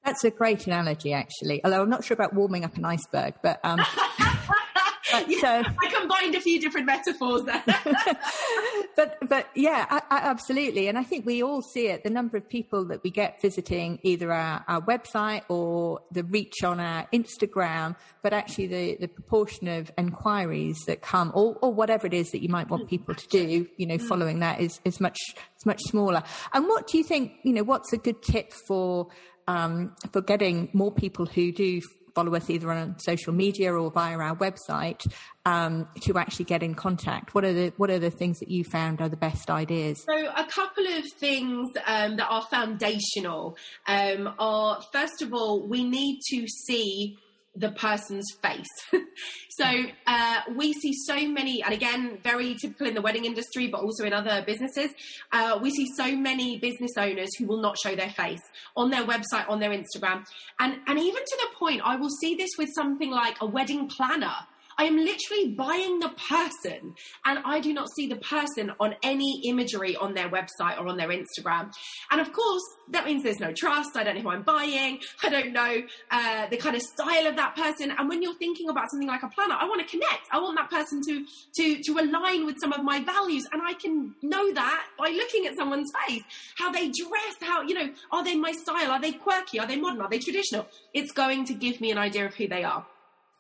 That's 0.06 0.24
a 0.24 0.30
great 0.30 0.68
analogy, 0.68 1.14
actually. 1.14 1.64
Although 1.66 1.82
I'm 1.82 1.90
not 1.90 2.04
sure 2.04 2.14
about 2.14 2.34
warming 2.34 2.64
up 2.64 2.78
an 2.78 2.86
iceberg, 2.86 3.34
but 3.42 3.60
um, 3.64 3.80
but, 5.12 5.30
yeah, 5.30 5.64
uh, 5.66 5.72
I 5.82 5.92
combined 5.92 6.36
a 6.36 6.42
few 6.42 6.60
different 6.60 6.86
metaphors 6.86 7.44
there. 7.44 7.64
but 8.96 9.18
but 9.28 9.48
yeah, 9.56 9.86
I, 9.90 10.02
I, 10.10 10.18
absolutely. 10.30 10.88
And 10.88 10.98
I 10.98 11.04
think 11.04 11.26
we 11.26 11.42
all 11.42 11.62
see 11.62 11.88
it. 11.88 12.04
The 12.04 12.10
number 12.10 12.38
of 12.38 12.48
people 12.48 12.86
that 12.86 13.04
we 13.04 13.10
get 13.10 13.42
visiting 13.42 14.00
either 14.04 14.32
our, 14.32 14.64
our 14.68 14.82
website 14.82 15.42
or 15.50 16.02
the 16.12 16.24
reach 16.24 16.64
on 16.64 16.80
our 16.80 17.08
Instagram, 17.14 17.96
but 18.22 18.34
actually 18.34 18.68
the, 18.68 18.98
the 19.02 19.08
proportion 19.08 19.68
of 19.68 19.92
inquiries 19.98 20.78
that 20.88 21.02
come, 21.02 21.32
or, 21.34 21.58
or 21.62 21.74
whatever 21.74 22.08
it 22.08 22.14
is 22.14 22.32
that 22.32 22.42
you 22.42 22.50
might 22.50 22.70
want 22.70 22.90
people 22.90 23.16
to 23.16 23.28
do, 23.30 23.68
you 23.78 23.86
know, 23.86 23.98
following 23.98 24.40
that 24.40 24.60
is 24.60 24.80
is 24.86 25.00
much 25.00 25.18
is 25.58 25.66
much 25.66 25.82
smaller. 25.84 26.24
And 26.54 26.68
what 26.68 26.88
do 26.88 26.98
you 26.98 27.04
think? 27.04 27.34
You 27.44 27.54
know, 27.54 27.64
what's 27.64 27.94
a 27.94 27.98
good 27.98 28.22
tip 28.22 28.54
for 28.68 29.08
um, 29.48 29.96
for 30.12 30.22
getting 30.22 30.70
more 30.74 30.92
people 30.92 31.26
who 31.26 31.52
do 31.52 31.82
follow 32.16 32.34
us 32.34 32.50
either 32.50 32.72
on 32.72 32.98
social 32.98 33.34
media 33.34 33.74
or 33.74 33.92
via 33.92 34.18
our 34.18 34.36
website 34.38 35.06
um, 35.46 35.88
to 36.02 36.18
actually 36.18 36.46
get 36.46 36.64
in 36.64 36.74
contact? 36.74 37.36
What 37.36 37.44
are 37.44 37.54
the 37.54 37.74
what 37.78 37.92
are 37.92 38.00
the 38.00 38.10
things 38.10 38.40
that 38.40 38.50
you 38.50 38.64
found 38.64 39.02
are 39.02 39.10
the 39.10 39.18
best 39.18 39.52
ideas? 39.52 40.04
So 40.10 40.16
a 40.16 40.46
couple 40.46 40.88
of 40.88 41.04
things 41.20 41.70
um, 41.86 42.16
that 42.16 42.28
are 42.28 42.42
foundational 42.44 43.58
um, 43.86 44.34
are 44.40 44.82
first 44.92 45.22
of 45.22 45.34
all 45.34 45.68
we 45.68 45.84
need 45.84 46.22
to 46.30 46.48
see 46.48 47.18
the 47.56 47.72
person's 47.72 48.26
face. 48.42 48.68
so 49.50 49.66
uh, 50.08 50.42
we 50.56 50.74
see 50.74 50.94
so 50.94 51.28
many, 51.28 51.64
and 51.64 51.74
again, 51.74 52.18
very 52.24 52.56
typical 52.56 52.88
in 52.88 52.94
the 52.94 53.02
wedding 53.02 53.26
industry, 53.26 53.68
but 53.68 53.82
also 53.82 54.04
in 54.04 54.14
other 54.14 54.44
businesses. 54.46 54.92
Uh, 55.32 55.60
we 55.62 55.72
see 55.72 55.88
so 55.96 56.16
many 56.16 56.60
business 56.60 56.92
owners 56.98 57.30
who 57.38 57.48
will 57.48 57.62
not 57.62 57.78
show 57.78 57.96
their 57.96 58.10
face 58.10 58.42
on 58.76 58.90
their 58.90 59.04
website, 59.04 59.50
on 59.50 59.60
their 59.60 59.72
Instagram, 59.72 60.26
and 60.60 60.78
and 60.88 61.00
even 61.00 61.24
to 61.24 61.38
the 61.42 61.58
point, 61.58 61.82
I 61.84 61.96
will 61.96 62.10
see 62.22 62.36
this 62.36 62.52
with 62.58 62.70
something 62.76 63.12
like 63.12 63.38
a 63.42 63.46
wedding 63.46 63.88
planner 63.88 64.36
I 64.78 64.84
am 64.84 64.98
literally 64.98 65.50
buying 65.50 66.00
the 66.00 66.10
person 66.10 66.96
and 67.26 67.40
I 67.46 67.60
do 67.60 67.74
not 67.74 67.88
see 67.96 68.08
the 68.08 68.18
person 68.18 68.72
on 68.80 68.96
any 69.04 69.42
imagery 69.46 69.96
on 69.96 70.14
their 70.14 70.30
website 70.30 70.80
or 70.80 70.88
on 70.88 70.98
their 70.98 71.10
Instagram. 71.10 71.72
And 72.12 72.22
of 72.22 72.34
course, 72.34 72.64
that 72.90 73.06
means 73.06 73.24
there's 73.24 73.40
no 73.40 73.54
trust. 73.54 73.96
I 73.96 74.04
don't 74.04 74.16
know 74.16 74.22
who 74.22 74.30
I'm 74.30 74.44
buying. 74.44 75.00
I 75.24 75.30
don't 75.30 75.54
know 75.54 75.82
uh, 76.12 76.48
the 76.48 76.58
kind 76.58 76.76
of 76.76 76.82
style 76.82 77.28
of 77.28 77.36
that 77.36 77.56
person. 77.56 77.92
And 77.98 78.10
when 78.10 78.22
you're 78.22 78.36
thinking 78.36 78.70
about 78.70 78.90
something 78.92 79.08
like 79.08 79.24
a 79.24 79.30
planner, 79.30 79.56
I 79.58 79.66
want 79.66 79.82
to 79.82 79.88
connect. 79.88 80.28
I 80.32 80.40
want 80.40 80.58
that 80.58 80.70
person 80.70 81.02
to, 81.08 81.26
to, 81.58 81.84
to 81.84 82.00
align 82.00 82.46
with 82.46 82.58
some 82.60 82.74
of 82.74 82.84
my 82.84 83.04
values. 83.04 83.46
And 83.52 83.62
I 83.62 83.74
can 83.74 84.14
know 84.22 84.54
that 84.54 84.86
by 84.98 85.10
looking 85.10 85.46
at 85.48 85.56
someone's 85.56 85.92
face, 86.08 86.24
how 86.58 86.72
they 86.72 86.88
dress, 86.90 87.36
how, 87.42 87.62
you 87.62 87.74
know, 87.74 87.90
are 88.12 88.24
they 88.24 88.36
my 88.36 88.52
style? 88.52 88.92
Are 88.92 89.02
they 89.02 89.14
quirky? 89.14 89.60
Are 89.60 89.68
they 89.68 89.78
modern? 89.78 90.02
Are 90.02 90.10
they 90.10 90.20
traditional? 90.20 90.68
It's 90.94 91.12
going 91.12 91.46
to 91.46 91.54
give 91.54 91.82
me 91.82 91.92
an 91.92 91.98
idea 91.98 92.26
of 92.26 92.36
who 92.36 92.48
they 92.48 92.64
are. 92.64 92.86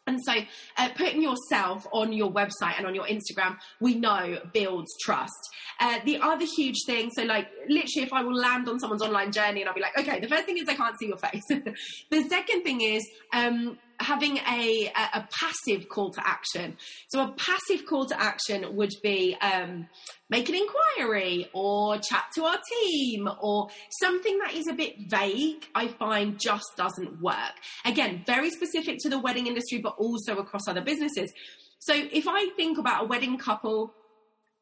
And 0.07 0.19
so, 0.24 0.33
uh, 0.77 0.89
putting 0.95 1.21
yourself 1.21 1.88
on 1.91 2.13
your 2.13 2.31
website 2.31 2.77
and 2.77 2.85
on 2.85 2.93
your 2.93 3.05
Instagram, 3.05 3.57
we 3.79 3.95
know 3.95 4.38
builds 4.53 4.95
trust. 5.01 5.33
Uh, 5.79 6.00
the 6.05 6.19
other 6.21 6.45
huge 6.45 6.77
thing, 6.85 7.09
so 7.15 7.24
like 7.24 7.47
literally, 7.67 8.05
if 8.05 8.13
I 8.13 8.21
will 8.21 8.35
land 8.35 8.69
on 8.69 8.79
someone's 8.79 9.01
online 9.01 9.31
journey 9.31 9.62
and 9.62 9.69
I'll 9.69 9.75
be 9.75 9.81
like, 9.81 9.97
okay, 9.97 10.19
the 10.19 10.27
first 10.27 10.45
thing 10.45 10.57
is 10.57 10.69
I 10.69 10.75
can't 10.75 10.97
see 11.00 11.07
your 11.07 11.17
face. 11.17 11.43
the 11.50 12.24
second 12.29 12.63
thing 12.63 12.81
is 12.81 13.07
um, 13.33 13.77
having 13.99 14.37
a, 14.37 14.91
a, 15.13 15.27
passive 15.31 15.89
call 15.89 16.11
to 16.11 16.27
action. 16.27 16.77
So 17.09 17.23
a 17.23 17.31
passive 17.33 17.85
call 17.85 18.05
to 18.07 18.21
action 18.21 18.75
would 18.75 18.93
be 19.03 19.35
um, 19.41 19.87
make 20.29 20.49
an 20.49 20.55
inquiry 20.55 21.49
or 21.53 21.97
chat 21.97 22.25
to 22.35 22.43
our 22.43 22.57
team 22.81 23.29
or 23.41 23.69
something 23.99 24.39
that 24.39 24.53
is 24.53 24.67
a 24.67 24.73
bit 24.73 24.95
vague. 25.07 25.65
I 25.73 25.87
find 25.87 26.39
just 26.39 26.65
doesn't 26.77 27.21
work. 27.21 27.53
Again, 27.85 28.23
very 28.25 28.49
specific 28.49 28.97
to 29.01 29.09
the 29.09 29.19
wedding 29.19 29.47
industry, 29.47 29.79
but 29.79 29.95
also 29.97 30.37
across 30.37 30.67
other 30.67 30.81
businesses. 30.81 31.31
So 31.79 31.93
if 31.93 32.27
I 32.27 32.49
think 32.55 32.77
about 32.77 33.03
a 33.03 33.07
wedding 33.07 33.37
couple 33.37 33.93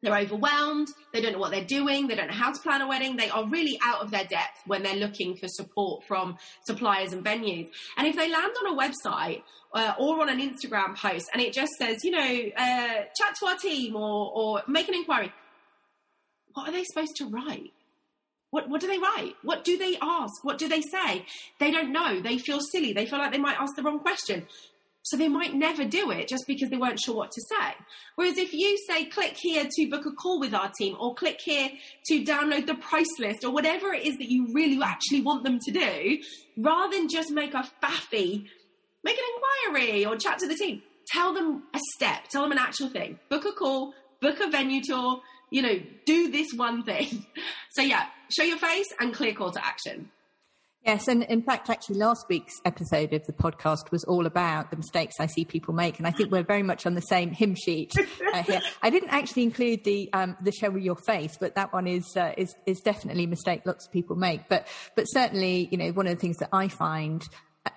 they're 0.03 0.17
overwhelmed. 0.17 0.89
They 1.13 1.21
don't 1.21 1.33
know 1.33 1.39
what 1.39 1.51
they're 1.51 1.63
doing. 1.63 2.07
They 2.07 2.15
don't 2.15 2.27
know 2.27 2.33
how 2.33 2.51
to 2.51 2.59
plan 2.59 2.81
a 2.81 2.87
wedding. 2.87 3.15
They 3.15 3.29
are 3.29 3.47
really 3.47 3.79
out 3.83 4.01
of 4.01 4.11
their 4.11 4.25
depth 4.25 4.59
when 4.67 4.83
they're 4.83 4.97
looking 4.97 5.35
for 5.35 5.47
support 5.47 6.03
from 6.05 6.37
suppliers 6.65 7.13
and 7.13 7.23
venues. 7.25 7.67
And 7.97 8.05
if 8.05 8.15
they 8.15 8.29
land 8.29 8.51
on 8.65 8.77
a 8.77 8.79
website 8.79 9.43
uh, 9.73 9.93
or 9.97 10.21
on 10.21 10.29
an 10.29 10.39
Instagram 10.39 10.95
post 10.95 11.25
and 11.33 11.41
it 11.41 11.53
just 11.53 11.71
says, 11.79 12.03
you 12.03 12.11
know, 12.11 12.19
uh, 12.57 13.05
chat 13.17 13.35
to 13.39 13.45
our 13.47 13.57
team 13.57 13.95
or, 13.95 14.31
or 14.35 14.61
make 14.67 14.89
an 14.89 14.95
inquiry, 14.95 15.31
what 16.53 16.67
are 16.67 16.71
they 16.71 16.83
supposed 16.83 17.15
to 17.15 17.25
write? 17.25 17.71
What, 18.51 18.69
what 18.69 18.81
do 18.81 18.87
they 18.87 18.99
write? 18.99 19.33
What 19.41 19.63
do 19.63 19.79
they 19.79 19.97
ask? 19.99 20.43
What 20.43 20.59
do 20.59 20.67
they 20.67 20.81
say? 20.81 21.25
They 21.59 21.71
don't 21.71 21.91
know. 21.91 22.19
They 22.19 22.37
feel 22.37 22.59
silly. 22.59 22.93
They 22.93 23.07
feel 23.07 23.17
like 23.17 23.31
they 23.31 23.39
might 23.39 23.59
ask 23.59 23.75
the 23.75 23.81
wrong 23.81 23.99
question. 23.99 24.45
So 25.03 25.17
they 25.17 25.27
might 25.27 25.53
never 25.53 25.83
do 25.83 26.11
it 26.11 26.29
just 26.29 26.45
because 26.47 26.69
they 26.69 26.77
weren't 26.77 26.99
sure 26.99 27.15
what 27.15 27.31
to 27.31 27.41
say. 27.41 27.73
Whereas 28.15 28.37
if 28.37 28.53
you 28.53 28.77
say, 28.87 29.05
click 29.05 29.35
here 29.37 29.65
to 29.69 29.89
book 29.89 30.05
a 30.05 30.11
call 30.11 30.39
with 30.39 30.53
our 30.53 30.71
team, 30.77 30.95
or 30.99 31.13
click 31.13 31.39
here 31.43 31.69
to 32.07 32.23
download 32.23 32.67
the 32.67 32.75
price 32.75 33.19
list, 33.19 33.43
or 33.43 33.51
whatever 33.51 33.93
it 33.93 34.05
is 34.05 34.17
that 34.17 34.29
you 34.29 34.47
really 34.53 34.81
actually 34.81 35.21
want 35.21 35.43
them 35.43 35.59
to 35.59 35.71
do, 35.71 36.17
rather 36.57 36.95
than 36.95 37.09
just 37.09 37.31
make 37.31 37.53
a 37.53 37.69
faffy, 37.83 38.45
make 39.03 39.17
an 39.17 39.73
inquiry 39.73 40.05
or 40.05 40.15
chat 40.15 40.39
to 40.39 40.47
the 40.47 40.55
team, 40.55 40.81
tell 41.07 41.33
them 41.33 41.63
a 41.73 41.79
step, 41.95 42.29
tell 42.29 42.43
them 42.43 42.53
an 42.53 42.57
actual 42.57 42.87
thing. 42.87 43.19
Book 43.29 43.43
a 43.45 43.51
call, 43.51 43.93
book 44.21 44.39
a 44.39 44.49
venue 44.49 44.81
tour, 44.81 45.21
you 45.51 45.61
know, 45.61 45.79
do 46.05 46.31
this 46.31 46.47
one 46.55 46.83
thing. 46.83 47.25
So 47.75 47.81
yeah, 47.81 48.05
show 48.29 48.43
your 48.43 48.59
face 48.59 48.85
and 48.99 49.15
clear 49.15 49.33
call 49.33 49.49
to 49.49 49.65
action. 49.65 50.11
Yes, 50.85 51.07
and 51.07 51.23
in 51.23 51.41
fact, 51.41 51.69
actually, 51.69 51.97
last 51.97 52.25
week's 52.27 52.59
episode 52.65 53.13
of 53.13 53.25
the 53.25 53.31
podcast 53.31 53.89
was 53.89 54.03
all 54.03 54.25
about 54.25 54.69
the 54.69 54.75
mistakes 54.75 55.15
I 55.17 55.27
see 55.27 55.45
people 55.45 55.73
make, 55.73 55.97
and 55.97 56.05
I 56.05 56.11
think 56.11 56.29
we're 56.29 56.43
very 56.43 56.63
much 56.63 56.85
on 56.85 56.93
the 56.93 57.01
same 57.01 57.31
hymn 57.31 57.55
sheet 57.55 57.93
uh, 58.33 58.43
here. 58.43 58.61
I 58.81 58.89
didn't 58.89 59.09
actually 59.09 59.43
include 59.43 59.85
the 59.85 60.09
um, 60.11 60.35
the 60.41 60.51
show 60.51 60.69
with 60.69 60.83
your 60.83 60.97
face, 60.97 61.37
but 61.39 61.55
that 61.55 61.71
one 61.71 61.87
is 61.87 62.17
uh, 62.17 62.33
is 62.37 62.53
is 62.65 62.81
definitely 62.81 63.23
a 63.23 63.27
mistake 63.27 63.61
lots 63.65 63.85
of 63.85 63.93
people 63.93 64.17
make. 64.17 64.49
But 64.49 64.67
but 64.95 65.05
certainly, 65.05 65.69
you 65.71 65.77
know, 65.77 65.91
one 65.91 66.05
of 66.05 66.15
the 66.15 66.19
things 66.19 66.37
that 66.37 66.49
I 66.51 66.67
find 66.67 67.23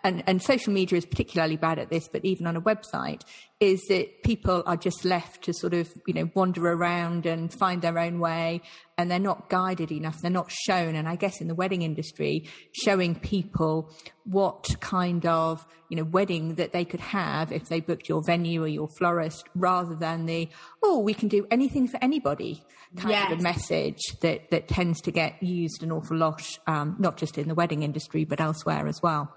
and, 0.02 0.24
and 0.26 0.42
social 0.42 0.72
media 0.72 0.98
is 0.98 1.06
particularly 1.06 1.56
bad 1.56 1.78
at 1.78 1.90
this, 1.90 2.08
but 2.08 2.24
even 2.24 2.46
on 2.46 2.56
a 2.56 2.60
website, 2.60 3.22
is 3.60 3.80
that 3.88 4.22
people 4.24 4.62
are 4.66 4.76
just 4.76 5.04
left 5.04 5.44
to 5.44 5.54
sort 5.54 5.74
of, 5.74 5.88
you 6.06 6.14
know, 6.14 6.28
wander 6.34 6.66
around 6.66 7.24
and 7.24 7.52
find 7.52 7.82
their 7.82 7.98
own 7.98 8.18
way 8.18 8.60
and 8.98 9.10
they're 9.10 9.18
not 9.18 9.48
guided 9.48 9.92
enough. 9.92 10.20
They're 10.20 10.30
not 10.30 10.50
shown. 10.50 10.96
And 10.96 11.08
I 11.08 11.14
guess 11.14 11.40
in 11.40 11.46
the 11.46 11.54
wedding 11.54 11.82
industry, 11.82 12.48
showing 12.72 13.14
people 13.14 13.90
what 14.24 14.68
kind 14.80 15.24
of, 15.24 15.64
you 15.88 15.96
know, 15.96 16.04
wedding 16.04 16.56
that 16.56 16.72
they 16.72 16.84
could 16.84 17.00
have 17.00 17.52
if 17.52 17.68
they 17.68 17.80
booked 17.80 18.08
your 18.08 18.22
venue 18.26 18.64
or 18.64 18.68
your 18.68 18.88
florist 18.98 19.48
rather 19.54 19.94
than 19.94 20.26
the, 20.26 20.48
oh, 20.82 20.98
we 20.98 21.14
can 21.14 21.28
do 21.28 21.46
anything 21.50 21.86
for 21.86 21.98
anybody 22.02 22.62
kind 22.96 23.10
yes. 23.10 23.32
of 23.32 23.38
a 23.38 23.42
message 23.42 24.00
that, 24.20 24.50
that 24.50 24.68
tends 24.68 25.00
to 25.02 25.10
get 25.10 25.42
used 25.42 25.82
an 25.82 25.92
awful 25.92 26.16
lot, 26.16 26.42
um, 26.66 26.96
not 26.98 27.16
just 27.16 27.38
in 27.38 27.48
the 27.48 27.54
wedding 27.54 27.82
industry, 27.82 28.24
but 28.24 28.40
elsewhere 28.40 28.86
as 28.86 29.00
well. 29.02 29.32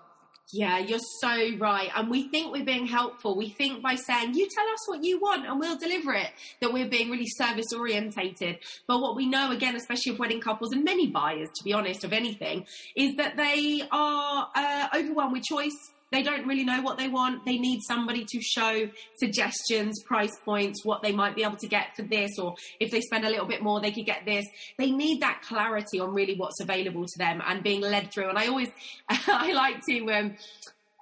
Yeah, 0.51 0.79
you're 0.79 0.99
so 1.21 1.57
right. 1.57 1.91
And 1.95 2.09
we 2.09 2.27
think 2.29 2.51
we're 2.51 2.65
being 2.65 2.87
helpful. 2.87 3.37
We 3.37 3.49
think 3.49 3.83
by 3.83 3.95
saying, 3.95 4.33
you 4.33 4.47
tell 4.49 4.65
us 4.65 4.87
what 4.87 5.03
you 5.03 5.19
want 5.19 5.45
and 5.45 5.59
we'll 5.59 5.77
deliver 5.77 6.13
it, 6.13 6.31
that 6.59 6.73
we're 6.73 6.89
being 6.89 7.11
really 7.11 7.27
service 7.27 7.67
orientated. 7.75 8.57
But 8.87 8.99
what 8.99 9.15
we 9.15 9.27
know, 9.27 9.51
again, 9.51 9.75
especially 9.75 10.13
of 10.13 10.19
wedding 10.19 10.41
couples 10.41 10.73
and 10.73 10.83
many 10.83 11.07
buyers, 11.07 11.49
to 11.55 11.63
be 11.63 11.73
honest, 11.73 12.03
of 12.03 12.13
anything, 12.13 12.65
is 12.95 13.15
that 13.17 13.37
they 13.37 13.83
are 13.91 14.49
uh, 14.55 14.87
overwhelmed 14.95 15.33
with 15.33 15.43
choice 15.43 15.91
they 16.11 16.23
don't 16.23 16.47
really 16.47 16.63
know 16.63 16.81
what 16.81 16.97
they 16.97 17.07
want. 17.07 17.45
They 17.45 17.57
need 17.57 17.81
somebody 17.81 18.25
to 18.25 18.41
show 18.41 18.89
suggestions, 19.17 20.01
price 20.03 20.35
points, 20.43 20.83
what 20.83 21.01
they 21.01 21.11
might 21.11 21.35
be 21.35 21.43
able 21.43 21.57
to 21.57 21.67
get 21.67 21.95
for 21.95 22.03
this, 22.03 22.37
or 22.39 22.55
if 22.79 22.91
they 22.91 23.01
spend 23.01 23.25
a 23.25 23.29
little 23.29 23.45
bit 23.45 23.61
more, 23.61 23.79
they 23.79 23.91
could 23.91 24.05
get 24.05 24.25
this. 24.25 24.45
They 24.77 24.91
need 24.91 25.21
that 25.21 25.41
clarity 25.41 25.99
on 25.99 26.13
really 26.13 26.35
what's 26.35 26.59
available 26.61 27.05
to 27.05 27.17
them 27.17 27.41
and 27.45 27.63
being 27.63 27.81
led 27.81 28.11
through. 28.11 28.29
And 28.29 28.37
I 28.37 28.47
always, 28.47 28.69
I 29.09 29.51
like 29.53 29.85
to, 29.85 30.11
um, 30.11 30.35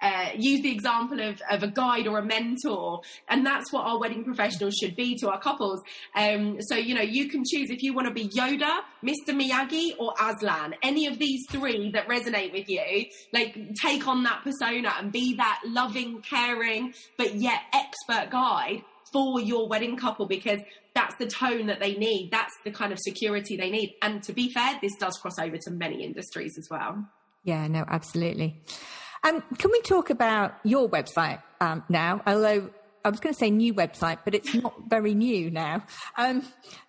uh, 0.00 0.30
use 0.36 0.62
the 0.62 0.70
example 0.70 1.20
of, 1.20 1.40
of 1.50 1.62
a 1.62 1.68
guide 1.68 2.06
or 2.06 2.18
a 2.18 2.24
mentor. 2.24 3.00
And 3.28 3.44
that's 3.44 3.72
what 3.72 3.84
our 3.84 3.98
wedding 3.98 4.24
professionals 4.24 4.74
should 4.74 4.96
be 4.96 5.16
to 5.16 5.30
our 5.30 5.40
couples. 5.40 5.82
Um, 6.14 6.60
so, 6.60 6.76
you 6.76 6.94
know, 6.94 7.02
you 7.02 7.28
can 7.28 7.42
choose 7.44 7.70
if 7.70 7.82
you 7.82 7.92
want 7.94 8.08
to 8.08 8.14
be 8.14 8.28
Yoda, 8.28 8.80
Mr. 9.02 9.28
Miyagi, 9.30 9.92
or 9.98 10.14
Aslan. 10.20 10.74
Any 10.82 11.06
of 11.06 11.18
these 11.18 11.44
three 11.50 11.90
that 11.92 12.08
resonate 12.08 12.52
with 12.52 12.68
you, 12.68 13.06
like 13.32 13.58
take 13.80 14.06
on 14.06 14.22
that 14.24 14.42
persona 14.44 14.94
and 14.98 15.10
be 15.10 15.34
that 15.36 15.60
loving, 15.66 16.22
caring, 16.22 16.94
but 17.16 17.34
yet 17.34 17.62
expert 17.72 18.30
guide 18.30 18.82
for 19.12 19.40
your 19.40 19.68
wedding 19.68 19.96
couple 19.96 20.26
because 20.26 20.60
that's 20.94 21.14
the 21.16 21.26
tone 21.26 21.66
that 21.66 21.80
they 21.80 21.94
need. 21.94 22.30
That's 22.30 22.52
the 22.64 22.70
kind 22.70 22.92
of 22.92 22.98
security 22.98 23.56
they 23.56 23.70
need. 23.70 23.94
And 24.02 24.22
to 24.24 24.32
be 24.32 24.52
fair, 24.52 24.78
this 24.82 24.92
does 24.98 25.16
cross 25.18 25.38
over 25.38 25.56
to 25.56 25.70
many 25.70 26.04
industries 26.04 26.56
as 26.58 26.68
well. 26.70 27.06
Yeah, 27.44 27.66
no, 27.68 27.84
absolutely. 27.88 28.60
Um, 29.24 29.42
can 29.58 29.70
we 29.70 29.80
talk 29.82 30.10
about 30.10 30.54
your 30.64 30.88
website 30.88 31.42
um, 31.60 31.84
now? 31.88 32.22
Although 32.26 32.70
I 33.04 33.10
was 33.10 33.20
going 33.20 33.34
to 33.34 33.38
say 33.38 33.50
new 33.50 33.74
website, 33.74 34.18
but 34.24 34.34
it's 34.34 34.54
not 34.54 34.74
very 34.88 35.14
new 35.14 35.50
now. 35.50 35.84
Um, 36.16 36.42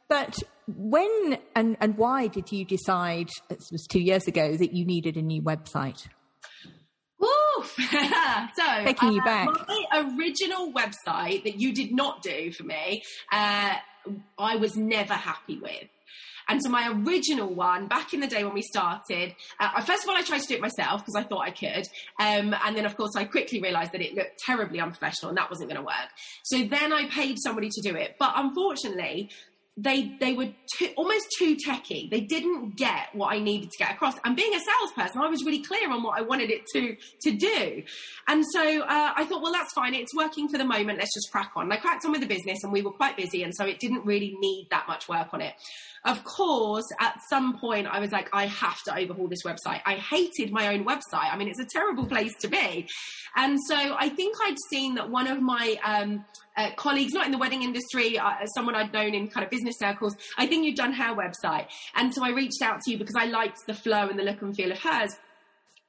but 0.08 0.38
when 0.68 1.38
and, 1.56 1.78
and 1.80 1.98
why 1.98 2.28
did 2.28 2.52
you 2.52 2.66
decide, 2.66 3.30
it 3.50 3.64
was 3.72 3.88
two 3.88 4.00
years 4.00 4.28
ago, 4.28 4.56
that 4.56 4.74
you 4.74 4.86
needed 4.86 5.18
a 5.18 5.22
new 5.22 5.42
website? 5.42 6.08
So, 8.56 8.84
taking 8.86 9.14
you 9.14 9.22
uh, 9.22 9.26
back. 9.26 9.50
My 9.68 10.08
original 10.18 10.72
website 10.72 11.44
that 11.44 11.60
you 11.60 11.74
did 11.74 11.92
not 11.92 12.22
do 12.22 12.52
for 12.52 12.64
me, 12.64 13.04
uh, 13.32 13.76
I 14.38 14.56
was 14.56 14.76
never 14.78 15.14
happy 15.14 15.60
with. 15.60 15.88
And 16.50 16.62
so 16.62 16.70
my 16.70 16.90
original 16.90 17.54
one, 17.54 17.88
back 17.88 18.14
in 18.14 18.20
the 18.20 18.28
day 18.28 18.44
when 18.44 18.54
we 18.54 18.64
started, 18.64 19.36
uh, 19.60 19.82
first 19.82 20.04
of 20.04 20.10
all, 20.10 20.18
I 20.18 20.24
tried 20.24 20.42
to 20.42 20.48
do 20.48 20.56
it 20.56 20.62
myself 20.62 21.02
because 21.02 21.16
I 21.16 21.24
thought 21.24 21.48
I 21.48 21.52
could. 21.52 21.88
Um, 22.20 22.56
and 22.66 22.76
then, 22.76 22.86
of 22.86 22.98
course, 22.98 23.16
I 23.16 23.26
quickly 23.26 23.62
realized 23.62 23.92
that 23.92 24.02
it 24.02 24.16
looked 24.16 24.40
terribly 24.46 24.80
unprofessional 24.80 25.30
and 25.30 25.38
that 25.38 25.50
wasn't 25.50 25.70
going 25.70 25.80
to 25.80 25.86
work. 25.86 26.10
So 26.44 26.64
then 26.64 26.92
I 26.92 27.08
paid 27.08 27.38
somebody 27.40 27.70
to 27.70 27.82
do 27.82 27.96
it. 27.96 28.16
But 28.20 28.34
unfortunately, 28.36 29.30
they 29.82 30.16
they 30.20 30.34
were 30.34 30.50
too, 30.78 30.90
almost 30.98 31.26
too 31.38 31.56
techy. 31.56 32.08
They 32.12 32.22
didn't 32.22 32.76
get 32.76 33.14
what 33.14 33.34
I 33.34 33.40
needed 33.40 33.72
to 33.72 33.78
get 33.78 33.92
across. 33.92 34.16
And 34.26 34.36
being 34.36 34.54
a 34.54 34.60
salesperson, 34.60 35.22
I 35.22 35.28
was 35.28 35.44
really 35.44 35.64
clear 35.64 35.90
on 35.90 36.04
what 36.04 36.18
I 36.18 36.22
wanted 36.22 36.50
it 36.50 36.62
to 36.74 36.96
to 37.22 37.38
do. 37.38 37.84
And 38.28 38.44
so 38.54 38.82
uh, 38.82 39.14
I 39.16 39.26
thought, 39.26 39.42
well, 39.42 39.54
that's 39.54 39.74
fine. 39.74 39.94
It's 39.94 40.16
working 40.16 40.50
for 40.50 40.58
the 40.58 40.66
moment. 40.66 41.00
Let's 41.00 41.14
just 41.14 41.32
crack 41.32 41.52
on. 41.56 41.64
And 41.64 41.74
I 41.74 41.78
cracked 41.78 42.06
on 42.06 42.12
with 42.12 42.22
the 42.22 42.28
business, 42.28 42.60
and 42.64 42.74
we 42.74 42.82
were 42.82 42.92
quite 42.92 43.16
busy, 43.18 43.44
and 43.44 43.54
so 43.56 43.66
it 43.66 43.80
didn't 43.80 44.06
really 44.06 44.36
need 44.40 44.68
that 44.72 44.88
much 44.88 45.08
work 45.08 45.34
on 45.34 45.42
it. 45.42 45.54
Of 46.06 46.24
course, 46.24 46.86
at 47.00 47.18
some 47.30 47.58
point, 47.60 47.88
I 47.88 48.00
was 48.00 48.12
like, 48.12 48.30
I 48.32 48.46
have 48.46 48.82
to 48.84 48.98
overhaul 48.98 49.28
this 49.28 49.44
website. 49.46 49.82
I 49.86 49.96
hated 49.96 50.52
my 50.52 50.74
own 50.74 50.86
website. 50.86 51.32
I 51.32 51.38
mean, 51.38 51.50
it's 51.50 51.60
a 51.60 51.66
terrible 51.66 52.06
place 52.06 52.34
to 52.40 52.48
be. 52.48 52.88
And 53.36 53.58
so 53.68 53.76
I 53.76 54.08
think 54.10 54.38
I'd 54.42 54.56
seen 54.70 54.96
that 54.96 55.10
one 55.10 55.28
of 55.28 55.42
my 55.42 55.78
um, 55.84 56.24
uh, 56.60 56.72
colleagues, 56.76 57.14
not 57.14 57.26
in 57.26 57.32
the 57.32 57.38
wedding 57.38 57.64
industry, 57.64 58.20
uh, 58.20 58.46
someone 58.54 58.76
I'd 58.76 58.92
known 58.92 59.14
in 59.14 59.30
kind 59.30 59.46
of 59.46 59.50
business 59.50 59.76
circles, 59.80 60.16
I 60.38 60.46
think 60.46 60.66
you'd 60.66 60.76
done 60.76 60.94
her 60.94 61.16
website. 61.16 61.68
And 61.96 62.14
so 62.14 62.24
I 62.24 62.32
reached 62.32 62.62
out 62.62 62.82
to 62.82 62.92
you 62.92 62.98
because 62.98 63.16
I 63.16 63.26
liked 63.26 63.60
the 63.66 63.74
flow 63.74 64.10
and 64.10 64.20
the 64.20 64.24
look 64.24 64.42
and 64.42 64.56
feel 64.56 64.72
of 64.72 64.80
hers. 64.80 65.16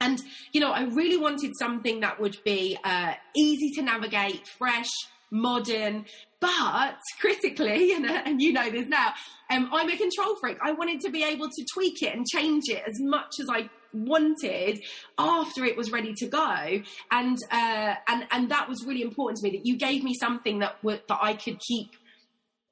And, 0.01 0.23
you 0.53 0.61
know, 0.61 0.71
I 0.71 0.85
really 0.85 1.19
wanted 1.19 1.53
something 1.59 2.01
that 2.01 2.21
would 2.21 2.39
be 2.45 2.79
uh, 2.85 3.15
easy 3.37 3.71
to 3.73 3.83
navigate, 3.83 4.47
fresh, 4.47 4.89
modern, 5.31 6.07
but 6.41 6.99
critically, 7.21 7.93
and, 7.97 8.07
uh, 8.07 8.23
and 8.25 8.41
you 8.41 8.53
know 8.53 8.71
this 8.71 8.89
now, 8.89 9.13
um, 9.51 9.69
I'm 9.73 9.89
a 9.91 9.97
control 9.97 10.37
freak. 10.41 10.59
I 10.63 10.73
wanted 10.73 11.01
to 11.01 11.11
be 11.11 11.23
able 11.23 11.49
to 11.49 11.65
tweak 11.75 12.03
it 12.03 12.15
and 12.15 12.27
change 12.27 12.65
it 12.69 12.83
as 12.87 12.95
much 13.01 13.35
as 13.41 13.47
I 13.51 13.69
wanted 13.93 14.81
after 15.19 15.65
it 15.65 15.77
was 15.77 15.91
ready 15.91 16.15
to 16.15 16.27
go. 16.27 16.83
And 17.11 17.39
uh, 17.51 17.95
and 18.09 18.27
and 18.31 18.51
that 18.51 18.69
was 18.69 18.85
really 18.87 19.03
important 19.03 19.39
to 19.39 19.45
me 19.45 19.57
that 19.57 19.67
you 19.67 19.77
gave 19.77 20.03
me 20.03 20.15
something 20.15 20.61
that 20.61 20.81
w- 20.83 21.01
that 21.09 21.19
I 21.21 21.35
could 21.35 21.59
keep 21.61 21.91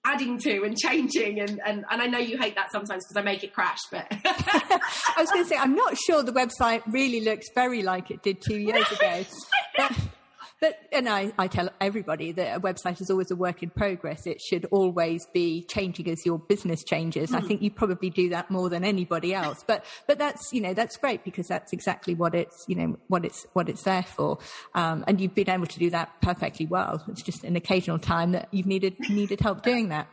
adding 0.04 0.38
to 0.38 0.62
and 0.64 0.76
changing. 0.76 1.40
And 1.40 1.60
and, 1.64 1.84
and 1.90 2.02
I 2.02 2.06
know 2.06 2.18
you 2.18 2.38
hate 2.38 2.54
that 2.54 2.70
sometimes 2.70 3.04
because 3.04 3.16
I 3.16 3.22
make 3.22 3.42
it 3.42 3.52
crash 3.52 3.80
but 3.90 4.06
I 4.12 4.80
was 5.18 5.30
going 5.30 5.44
to 5.44 5.48
say 5.48 5.56
I'm 5.56 5.74
not 5.74 5.96
sure 5.98 6.22
the 6.22 6.32
website 6.32 6.82
really 6.86 7.20
looks 7.20 7.46
very 7.54 7.82
like 7.82 8.10
it 8.10 8.22
did 8.22 8.40
2 8.40 8.56
years 8.56 8.90
ago 8.92 9.24
but 10.60 10.78
and 10.92 11.08
I, 11.08 11.32
I 11.38 11.46
tell 11.46 11.70
everybody 11.80 12.32
that 12.32 12.56
a 12.56 12.60
website 12.60 13.00
is 13.00 13.10
always 13.10 13.30
a 13.30 13.36
work 13.36 13.62
in 13.62 13.70
progress. 13.70 14.26
It 14.26 14.40
should 14.40 14.66
always 14.70 15.26
be 15.32 15.64
changing 15.64 16.08
as 16.10 16.26
your 16.26 16.38
business 16.38 16.82
changes. 16.84 17.30
Mm. 17.30 17.36
I 17.36 17.40
think 17.40 17.62
you 17.62 17.70
probably 17.70 18.10
do 18.10 18.30
that 18.30 18.50
more 18.50 18.68
than 18.68 18.84
anybody 18.84 19.34
else. 19.34 19.64
But, 19.66 19.84
but 20.06 20.18
that's, 20.18 20.52
you 20.52 20.60
know, 20.60 20.74
that's 20.74 20.96
great 20.96 21.24
because 21.24 21.48
that's 21.48 21.72
exactly 21.72 22.14
what 22.14 22.34
it's, 22.34 22.64
you 22.68 22.74
know, 22.76 22.98
what 23.08 23.24
it's, 23.24 23.46
what 23.52 23.68
it's 23.68 23.82
there 23.82 24.02
for. 24.02 24.38
Um, 24.74 25.04
and 25.06 25.20
you've 25.20 25.34
been 25.34 25.50
able 25.50 25.66
to 25.66 25.78
do 25.78 25.90
that 25.90 26.20
perfectly 26.22 26.66
well. 26.66 27.04
It's 27.08 27.22
just 27.22 27.44
an 27.44 27.56
occasional 27.56 27.98
time 27.98 28.32
that 28.32 28.48
you've 28.50 28.66
needed, 28.66 28.96
needed 29.08 29.40
help 29.40 29.62
doing 29.62 29.90
that 29.90 30.08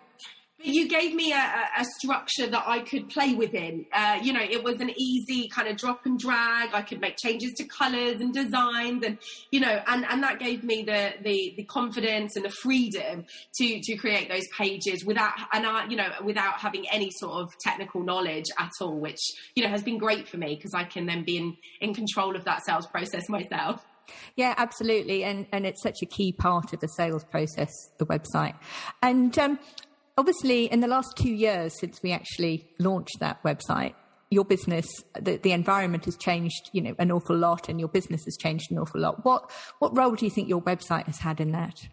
you 0.64 0.88
gave 0.88 1.14
me 1.14 1.34
a, 1.34 1.70
a, 1.78 1.86
structure 2.00 2.48
that 2.48 2.64
I 2.66 2.80
could 2.80 3.10
play 3.10 3.34
within. 3.34 3.86
Uh, 3.92 4.20
you 4.24 4.32
know, 4.32 4.42
it 4.42 4.64
was 4.64 4.80
an 4.80 4.90
easy 4.98 5.50
kind 5.50 5.68
of 5.68 5.76
drop 5.78 6.06
and 6.06 6.18
drag. 6.18 6.74
I 6.74 6.82
could 6.82 7.02
make 7.02 7.18
changes 7.18 7.52
to 7.58 7.66
colors 7.66 8.22
and 8.22 8.34
designs, 8.34 9.04
and 9.04 9.18
you 9.52 9.60
know, 9.60 9.82
and, 9.88 10.06
and 10.06 10.24
that 10.24 10.40
gave 10.40 10.64
me 10.64 10.84
the, 10.84 11.14
the 11.24 11.54
the 11.58 11.64
confidence 11.66 12.36
and 12.36 12.46
the 12.46 12.50
freedom 12.50 13.26
to 13.58 13.80
to 13.82 13.96
create 13.98 14.30
those 14.30 14.48
pages 14.58 15.04
without 15.06 15.34
and 15.52 15.66
I, 15.66 15.88
you 15.88 15.98
know, 15.98 16.10
without 16.24 16.60
having 16.60 16.86
any 16.90 17.12
sort 17.20 17.34
of 17.34 17.50
technical 17.62 18.02
knowledge 18.04 18.46
at 18.58 18.72
all, 18.80 18.98
which 18.98 19.22
you 19.56 19.64
know 19.64 19.70
has 19.70 19.84
been 19.84 19.98
great 19.98 20.28
for 20.28 20.38
me 20.38 20.56
because 20.56 20.74
I 20.74 20.86
can 20.86 21.06
then 21.06 21.24
be 21.26 21.38
in 21.38 21.58
in 21.82 21.94
control 21.94 22.36
of 22.36 22.46
that 22.46 22.66
sales 22.66 22.88
process 22.88 23.28
myself. 23.28 23.86
Yeah, 24.36 24.54
absolutely, 24.58 25.24
and 25.24 25.48
and 25.52 25.66
it's 25.66 25.82
such 25.82 26.02
a 26.02 26.06
key 26.06 26.32
part 26.32 26.74
of 26.74 26.80
the 26.80 26.88
sales 26.88 27.26
process, 27.26 27.72
the 27.98 28.06
website. 28.06 28.56
And 29.02 29.38
um, 29.38 29.60
obviously, 30.18 30.66
in 30.66 30.80
the 30.80 30.88
last 30.88 31.16
two 31.18 31.34
years 31.34 31.74
since 31.80 32.02
we 32.02 32.12
actually 32.12 32.68
launched 32.80 33.20
that 33.20 33.42
website, 33.44 33.94
your 34.32 34.46
business, 34.46 34.88
the, 35.20 35.38
the 35.38 35.52
environment 35.52 36.06
has 36.06 36.18
changed, 36.18 36.70
you 36.74 36.82
know, 36.82 36.96
an 37.00 37.12
awful 37.12 37.38
lot, 37.38 37.70
and 37.70 37.80
your 37.80 37.90
business 37.90 38.26
has 38.26 38.38
changed 38.38 38.72
an 38.72 38.80
awful 38.80 39.02
lot. 39.02 39.24
What 39.24 39.52
what 39.80 39.96
role 39.96 40.16
do 40.16 40.26
you 40.26 40.32
think 40.32 40.50
your 40.50 40.62
website 40.62 41.06
has 41.06 41.20
had 41.20 41.40
in 41.40 41.52
that? 41.52 41.88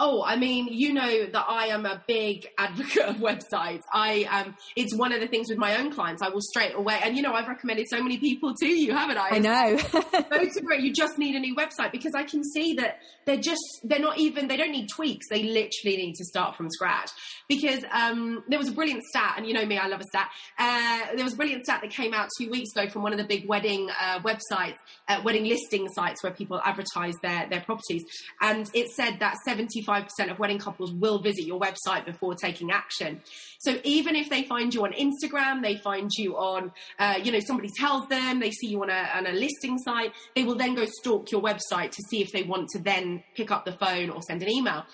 Oh, 0.00 0.22
I 0.22 0.36
mean, 0.36 0.68
you 0.70 0.92
know 0.92 1.26
that 1.26 1.44
I 1.48 1.66
am 1.66 1.84
a 1.84 2.00
big 2.06 2.46
advocate 2.56 3.02
of 3.02 3.16
websites. 3.16 3.82
I 3.92 4.24
um, 4.24 4.56
it's 4.76 4.94
one 4.94 5.12
of 5.12 5.20
the 5.20 5.26
things 5.26 5.48
with 5.50 5.58
my 5.58 5.76
own 5.78 5.92
clients. 5.92 6.22
I 6.22 6.28
will 6.28 6.40
straight 6.40 6.74
away, 6.76 7.00
and 7.02 7.16
you 7.16 7.22
know, 7.22 7.32
I've 7.32 7.48
recommended 7.48 7.86
so 7.90 8.00
many 8.00 8.16
people 8.16 8.54
to 8.60 8.66
you, 8.66 8.92
haven't 8.92 9.18
I? 9.18 9.30
I 9.30 9.38
know. 9.40 9.76
go 9.76 10.38
to 10.38 10.62
it. 10.70 10.80
You 10.80 10.92
just 10.92 11.18
need 11.18 11.34
a 11.34 11.40
new 11.40 11.56
website 11.56 11.90
because 11.90 12.12
I 12.14 12.22
can 12.22 12.44
see 12.44 12.74
that 12.74 13.00
they're 13.26 13.38
just 13.38 13.60
they're 13.82 13.98
not 13.98 14.18
even 14.18 14.46
they 14.46 14.56
don't 14.56 14.70
need 14.70 14.88
tweaks. 14.88 15.26
They 15.28 15.42
literally 15.42 15.96
need 15.96 16.14
to 16.14 16.24
start 16.24 16.54
from 16.56 16.70
scratch. 16.70 17.10
Because 17.48 17.84
um, 17.92 18.44
there 18.48 18.58
was 18.58 18.68
a 18.68 18.72
brilliant 18.72 19.02
stat, 19.04 19.34
and 19.36 19.46
you 19.46 19.54
know 19.54 19.66
me, 19.66 19.78
I 19.78 19.88
love 19.88 20.00
a 20.00 20.04
stat. 20.04 20.30
Uh, 20.58 21.16
there 21.16 21.24
was 21.24 21.32
a 21.32 21.36
brilliant 21.36 21.64
stat 21.64 21.80
that 21.82 21.90
came 21.90 22.14
out 22.14 22.28
two 22.38 22.50
weeks 22.50 22.70
ago 22.76 22.88
from 22.88 23.02
one 23.02 23.12
of 23.12 23.18
the 23.18 23.24
big 23.24 23.48
wedding 23.48 23.88
uh, 24.00 24.20
websites, 24.20 24.76
uh, 25.08 25.20
wedding 25.24 25.44
listing 25.44 25.88
sites 25.88 26.22
where 26.22 26.32
people 26.32 26.60
advertise 26.64 27.14
their 27.20 27.48
their 27.48 27.62
properties, 27.62 28.04
and 28.40 28.70
it 28.74 28.90
said 28.90 29.18
that 29.18 29.36
seventy 29.44 29.82
75% 29.88 30.30
of 30.30 30.38
wedding 30.38 30.58
couples 30.58 30.92
will 30.92 31.18
visit 31.18 31.44
your 31.44 31.60
website 31.60 32.04
before 32.04 32.34
taking 32.34 32.70
action. 32.70 33.20
So 33.58 33.78
even 33.84 34.16
if 34.16 34.28
they 34.30 34.42
find 34.44 34.72
you 34.72 34.84
on 34.84 34.92
Instagram, 34.92 35.62
they 35.62 35.76
find 35.76 36.10
you 36.16 36.36
on, 36.36 36.72
uh, 36.98 37.14
you 37.22 37.32
know, 37.32 37.40
somebody 37.40 37.70
tells 37.76 38.06
them, 38.08 38.40
they 38.40 38.50
see 38.50 38.68
you 38.68 38.82
on 38.82 38.90
a, 38.90 39.10
on 39.14 39.26
a 39.26 39.32
listing 39.32 39.78
site, 39.78 40.12
they 40.34 40.44
will 40.44 40.56
then 40.56 40.74
go 40.74 40.86
stalk 41.00 41.30
your 41.32 41.42
website 41.42 41.90
to 41.92 42.02
see 42.08 42.22
if 42.22 42.32
they 42.32 42.42
want 42.42 42.68
to 42.70 42.78
then 42.78 43.22
pick 43.34 43.50
up 43.50 43.64
the 43.64 43.72
phone 43.72 44.10
or 44.10 44.22
send 44.22 44.42
an 44.42 44.50
email. 44.50 44.84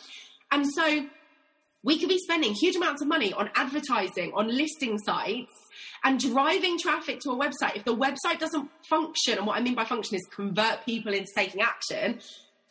And 0.51 0.67
so 0.67 1.07
we 1.83 1.99
could 1.99 2.09
be 2.09 2.19
spending 2.19 2.55
huge 2.55 2.77
amounts 2.77 3.03
of 3.03 3.09
money 3.09 3.33
on 3.33 3.51
advertising 3.55 4.33
on 4.35 4.49
listing 4.49 4.99
sites 4.99 5.53
and 6.03 6.19
driving 6.21 6.79
traffic 6.79 7.21
to 7.21 7.31
a 7.31 7.37
website. 7.37 7.77
If 7.77 7.85
the 7.85 7.97
website 7.97 8.39
doesn't 8.39 8.71
function, 8.89 9.39
and 9.39 9.47
what 9.47 9.57
I 9.57 9.61
mean 9.61 9.75
by 9.75 9.85
function 9.85 10.17
is 10.17 10.27
convert 10.35 10.85
people 10.85 11.13
into 11.13 11.29
taking 11.37 11.61
action, 11.61 12.21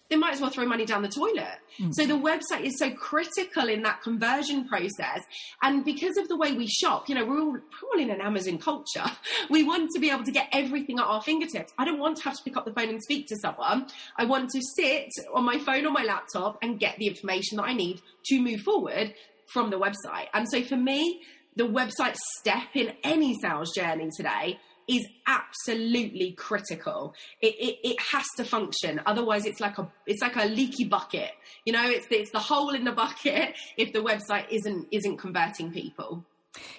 they 0.10 0.16
might 0.16 0.34
as 0.34 0.42
well 0.42 0.50
throw 0.50 0.66
money 0.66 0.86
down 0.86 1.02
the 1.02 1.10
toilet. 1.10 1.60
Mm. 1.80 1.92
So 1.94 2.06
the 2.06 2.14
website 2.14 2.66
is 2.66 2.78
so 2.78 2.92
critical 2.92 3.68
in 3.68 3.82
that 3.84 4.02
conversion 4.02 4.68
process. 4.68 5.22
And 5.62 5.84
because 5.84 6.18
of 6.18 6.28
the 6.28 6.38
way 6.38 6.54
we 6.54 6.68
shop, 6.68 7.10
you 7.10 7.16
know, 7.16 7.26
we're 7.26 7.40
all, 7.40 7.52
we're 7.54 7.90
all 7.94 8.00
in 8.00 8.10
an 8.10 8.22
Amazon 8.22 8.58
culture. 8.58 9.06
We 9.50 9.64
want 9.64 9.90
to 9.94 10.00
be 10.00 10.10
able 10.10 10.24
to 10.24 10.32
get 10.32 10.48
everything 10.52 11.00
at 11.00 11.06
our 11.06 11.22
fingertips. 11.22 11.74
I 11.78 11.86
don't 11.86 12.00
want 12.00 12.18
to 12.18 12.24
have 12.24 12.36
to 12.36 12.44
pick 12.44 12.58
up 12.58 12.66
the 12.66 12.74
phone 12.74 12.90
and 12.90 13.02
speak 13.02 13.28
to 13.28 13.36
someone. 13.36 13.88
I 14.18 14.26
want 14.26 14.50
to 14.52 14.62
sit 14.78 15.10
on 15.34 15.44
my 15.44 15.58
phone 15.60 15.86
or 15.86 15.92
my 15.92 16.04
laptop 16.04 16.58
and 16.62 16.80
get 16.80 16.98
the 16.98 17.08
information 17.08 17.58
that 17.58 17.64
I 17.64 17.74
need 17.74 18.02
to 18.26 18.42
move 18.42 18.62
forward 18.62 19.14
from 19.48 19.70
the 19.70 19.78
website. 19.78 20.28
And 20.34 20.48
so 20.50 20.64
for 20.64 20.78
me, 20.78 21.22
the 21.56 21.68
website 21.68 22.16
step 22.40 22.70
in 22.74 22.94
any 23.04 23.36
sales 23.40 23.72
journey 23.76 24.10
today 24.16 24.60
is 24.88 25.06
absolutely 25.28 26.34
critical. 26.34 27.14
It, 27.42 27.56
it, 27.56 27.78
it 27.84 28.00
has 28.12 28.26
to 28.38 28.44
function. 28.44 29.02
Otherwise, 29.06 29.46
it's 29.46 29.60
like 29.60 29.78
a 29.78 29.92
it's 30.06 30.22
like 30.22 30.36
a 30.36 30.46
leaky 30.46 30.86
bucket. 30.86 31.32
You 31.66 31.74
know, 31.74 31.86
it's 31.86 32.08
it's 32.10 32.32
the 32.32 32.40
hole 32.40 32.72
in 32.72 32.84
the 32.84 32.92
bucket 32.92 33.56
if 33.78 33.94
the 33.94 34.00
website 34.00 34.46
isn't 34.50 34.88
isn't 34.92 35.18
converting 35.18 35.72
people. 35.72 36.26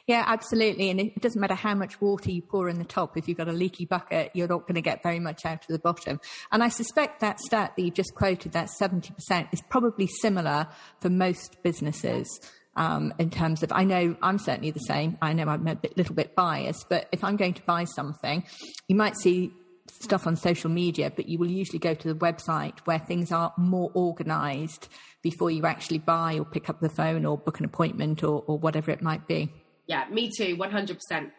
Yeah, 0.07 0.23
absolutely. 0.27 0.90
And 0.90 1.01
it 1.01 1.21
doesn't 1.21 1.40
matter 1.40 1.55
how 1.55 1.75
much 1.75 2.01
water 2.01 2.31
you 2.31 2.43
pour 2.43 2.69
in 2.69 2.79
the 2.79 2.85
top. 2.85 3.17
If 3.17 3.27
you've 3.27 3.38
got 3.38 3.49
a 3.49 3.53
leaky 3.53 3.87
bucket, 3.87 4.31
you're 4.33 4.47
not 4.47 4.62
going 4.62 4.77
to 4.77 4.81
get 4.81 5.03
very 5.03 5.19
much 5.19 5.45
out 5.45 5.62
of 5.62 5.67
the 5.69 5.81
bottom. 5.81 6.21
And 6.53 6.62
I 6.62 6.69
suspect 6.69 7.21
that 7.21 7.40
stat 7.40 7.73
that 7.77 7.83
you 7.83 7.90
just 7.90 8.14
quoted, 8.14 8.53
that 8.53 8.69
70%, 8.81 9.49
is 9.53 9.62
probably 9.69 10.07
similar 10.07 10.69
for 11.01 11.11
most 11.11 11.61
businesses 11.64 12.29
um, 12.77 13.15
in 13.19 13.31
terms 13.31 13.63
of, 13.63 13.73
I 13.73 13.85
know 13.85 14.17
I'm 14.23 14.39
certainly 14.39 14.71
the 14.71 14.81
same. 14.81 15.19
I 15.23 15.33
know 15.33 15.45
I'm 15.45 15.67
a 15.67 15.75
bit, 15.75 15.97
little 15.97 16.15
bit 16.15 16.35
biased, 16.35 16.89
but 16.89 17.09
if 17.13 17.23
I'm 17.23 17.37
going 17.37 17.55
to 17.55 17.63
buy 17.63 17.85
something, 17.85 18.45
you 18.89 18.97
might 18.97 19.17
see 19.17 19.53
stuff 20.01 20.27
on 20.27 20.37
social 20.37 20.71
media, 20.71 21.13
but 21.15 21.29
you 21.29 21.39
will 21.39 21.51
usually 21.51 21.79
go 21.79 21.95
to 21.95 22.13
the 22.13 22.19
website 22.19 22.79
where 22.85 22.99
things 22.99 23.31
are 23.33 23.53
more 23.57 23.91
organized 23.95 24.89
before 25.23 25.51
you 25.51 25.65
actually 25.67 25.99
buy 25.99 26.39
or 26.39 26.45
pick 26.45 26.69
up 26.69 26.81
the 26.81 26.89
phone 26.89 27.25
or 27.25 27.39
book 27.39 27.59
an 27.59 27.65
appointment 27.65 28.23
or, 28.23 28.43
or 28.47 28.59
whatever 28.59 28.91
it 28.91 29.03
might 29.03 29.27
be. 29.27 29.51
Yeah, 29.87 30.07
me 30.11 30.31
too, 30.37 30.57
100%. 30.57 31.31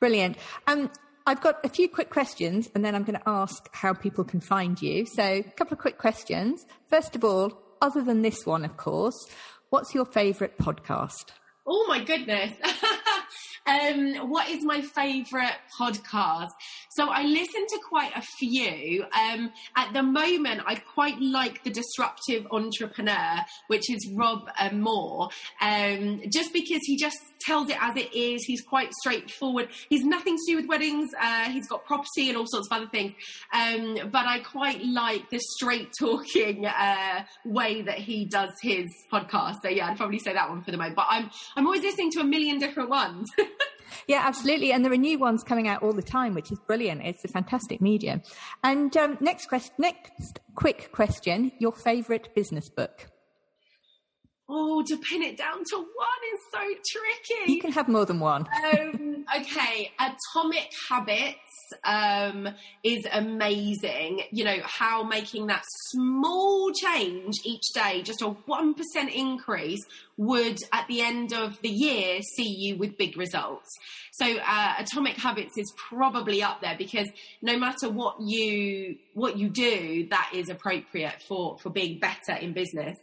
Brilliant. 0.00 0.36
Um, 0.66 0.90
I've 1.26 1.40
got 1.40 1.64
a 1.64 1.68
few 1.68 1.88
quick 1.88 2.10
questions 2.10 2.70
and 2.74 2.84
then 2.84 2.94
I'm 2.94 3.04
going 3.04 3.18
to 3.18 3.28
ask 3.28 3.68
how 3.72 3.92
people 3.92 4.24
can 4.24 4.40
find 4.40 4.80
you. 4.80 5.04
So, 5.06 5.22
a 5.22 5.42
couple 5.42 5.74
of 5.74 5.78
quick 5.78 5.98
questions. 5.98 6.64
First 6.88 7.16
of 7.16 7.24
all, 7.24 7.60
other 7.82 8.02
than 8.02 8.22
this 8.22 8.46
one, 8.46 8.64
of 8.64 8.76
course, 8.76 9.26
What's 9.70 9.94
your 9.94 10.06
favourite 10.06 10.56
podcast? 10.56 11.26
Oh 11.66 11.84
my 11.88 12.02
goodness. 12.02 12.52
Um, 13.68 14.30
what 14.30 14.48
is 14.48 14.64
my 14.64 14.80
favourite 14.80 15.56
podcast? 15.78 16.48
So 16.90 17.08
I 17.10 17.22
listen 17.22 17.66
to 17.66 17.78
quite 17.86 18.16
a 18.16 18.22
few. 18.38 19.04
Um, 19.12 19.52
at 19.76 19.92
the 19.92 20.02
moment, 20.02 20.62
I 20.66 20.76
quite 20.76 21.20
like 21.20 21.62
the 21.64 21.70
Disruptive 21.70 22.46
Entrepreneur, 22.50 23.40
which 23.66 23.90
is 23.90 24.10
Rob 24.14 24.48
uh, 24.58 24.70
Moore, 24.72 25.28
um, 25.60 26.22
just 26.32 26.52
because 26.52 26.80
he 26.84 26.96
just 26.96 27.18
tells 27.40 27.68
it 27.68 27.76
as 27.80 27.96
it 27.96 28.12
is. 28.14 28.42
He's 28.44 28.62
quite 28.62 28.92
straightforward. 29.00 29.68
He's 29.90 30.04
nothing 30.04 30.36
to 30.36 30.42
do 30.46 30.56
with 30.56 30.66
weddings. 30.66 31.08
Uh, 31.20 31.50
he's 31.50 31.68
got 31.68 31.84
property 31.84 32.28
and 32.28 32.36
all 32.36 32.46
sorts 32.46 32.68
of 32.70 32.76
other 32.78 32.88
things. 32.88 33.12
Um, 33.52 34.10
but 34.10 34.26
I 34.26 34.40
quite 34.40 34.82
like 34.84 35.28
the 35.30 35.38
straight 35.38 35.92
talking 35.98 36.66
uh, 36.66 37.24
way 37.44 37.82
that 37.82 37.98
he 37.98 38.24
does 38.24 38.50
his 38.62 38.86
podcast. 39.12 39.56
So 39.62 39.68
yeah, 39.68 39.88
I'd 39.90 39.96
probably 39.96 40.18
say 40.18 40.32
that 40.32 40.48
one 40.48 40.62
for 40.62 40.70
the 40.70 40.78
moment. 40.78 40.96
But 40.96 41.06
I'm 41.10 41.30
I'm 41.54 41.66
always 41.66 41.82
listening 41.82 42.10
to 42.12 42.20
a 42.20 42.24
million 42.24 42.58
different 42.58 42.88
ones. 42.88 43.28
Yeah, 44.06 44.22
absolutely. 44.24 44.72
And 44.72 44.84
there 44.84 44.92
are 44.92 44.96
new 44.96 45.18
ones 45.18 45.42
coming 45.42 45.68
out 45.68 45.82
all 45.82 45.92
the 45.92 46.02
time, 46.02 46.34
which 46.34 46.50
is 46.52 46.58
brilliant. 46.66 47.02
It's 47.04 47.24
a 47.24 47.28
fantastic 47.28 47.80
medium. 47.80 48.22
And 48.62 48.96
um, 48.96 49.18
next 49.20 49.46
question, 49.46 49.74
next 49.78 50.40
quick 50.54 50.90
question: 50.92 51.52
Your 51.58 51.72
favourite 51.72 52.34
business 52.34 52.68
book? 52.68 53.08
Oh, 54.50 54.82
to 54.82 54.96
pin 54.96 55.22
it 55.22 55.36
down 55.36 55.58
to 55.58 55.76
one 55.76 56.22
is 56.32 56.40
so 56.50 56.60
tricky. 56.90 57.52
You 57.52 57.60
can 57.60 57.70
have 57.72 57.86
more 57.86 58.06
than 58.06 58.18
one. 58.18 58.48
um, 58.72 59.26
okay, 59.36 59.92
Atomic 60.00 60.70
Habits 60.88 61.36
um, 61.84 62.48
is 62.82 63.06
amazing. 63.12 64.22
You 64.30 64.44
know, 64.44 64.56
how 64.62 65.02
making 65.02 65.48
that 65.48 65.64
small 65.90 66.72
change 66.72 67.34
each 67.44 67.64
day, 67.74 68.00
just 68.02 68.22
a 68.22 68.30
1% 68.30 68.74
increase, 69.14 69.84
would 70.16 70.58
at 70.72 70.88
the 70.88 71.02
end 71.02 71.34
of 71.34 71.60
the 71.60 71.68
year 71.68 72.22
see 72.22 72.48
you 72.48 72.76
with 72.76 72.96
big 72.96 73.18
results. 73.18 73.68
So, 74.12 74.38
uh, 74.38 74.74
Atomic 74.78 75.16
Habits 75.16 75.58
is 75.58 75.70
probably 75.76 76.42
up 76.42 76.62
there 76.62 76.74
because 76.76 77.08
no 77.42 77.58
matter 77.58 77.90
what 77.90 78.16
you 78.20 78.96
what 79.12 79.36
you 79.36 79.50
do, 79.50 80.08
that 80.08 80.30
is 80.34 80.48
appropriate 80.48 81.22
for 81.28 81.58
for 81.58 81.68
being 81.68 81.98
better 82.00 82.32
in 82.40 82.54
business. 82.54 82.96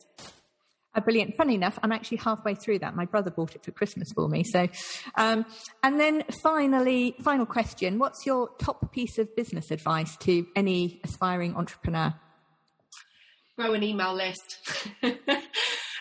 Oh, 0.98 1.02
brilliant. 1.02 1.36
Funny 1.36 1.56
enough, 1.56 1.78
I'm 1.84 1.92
actually 1.92 2.18
halfway 2.18 2.56
through 2.56 2.80
that. 2.80 2.96
My 2.96 3.04
brother 3.04 3.30
bought 3.30 3.54
it 3.54 3.66
for 3.66 3.72
Christmas 3.72 4.14
for 4.14 4.30
me. 4.30 4.46
So, 4.46 4.70
um, 5.16 5.46
and 5.84 6.00
then 6.00 6.24
finally, 6.42 7.16
final 7.22 7.46
question. 7.46 8.00
What's 8.00 8.26
your 8.26 8.50
top 8.60 8.94
piece 8.94 9.18
of 9.18 9.36
business 9.36 9.72
advice 9.72 10.16
to 10.18 10.48
any 10.56 11.02
aspiring 11.04 11.56
entrepreneur? 11.56 12.14
Grow 13.58 13.74
an 13.74 13.84
email 13.84 14.14
list. 14.14 14.58
uh, 15.04 15.10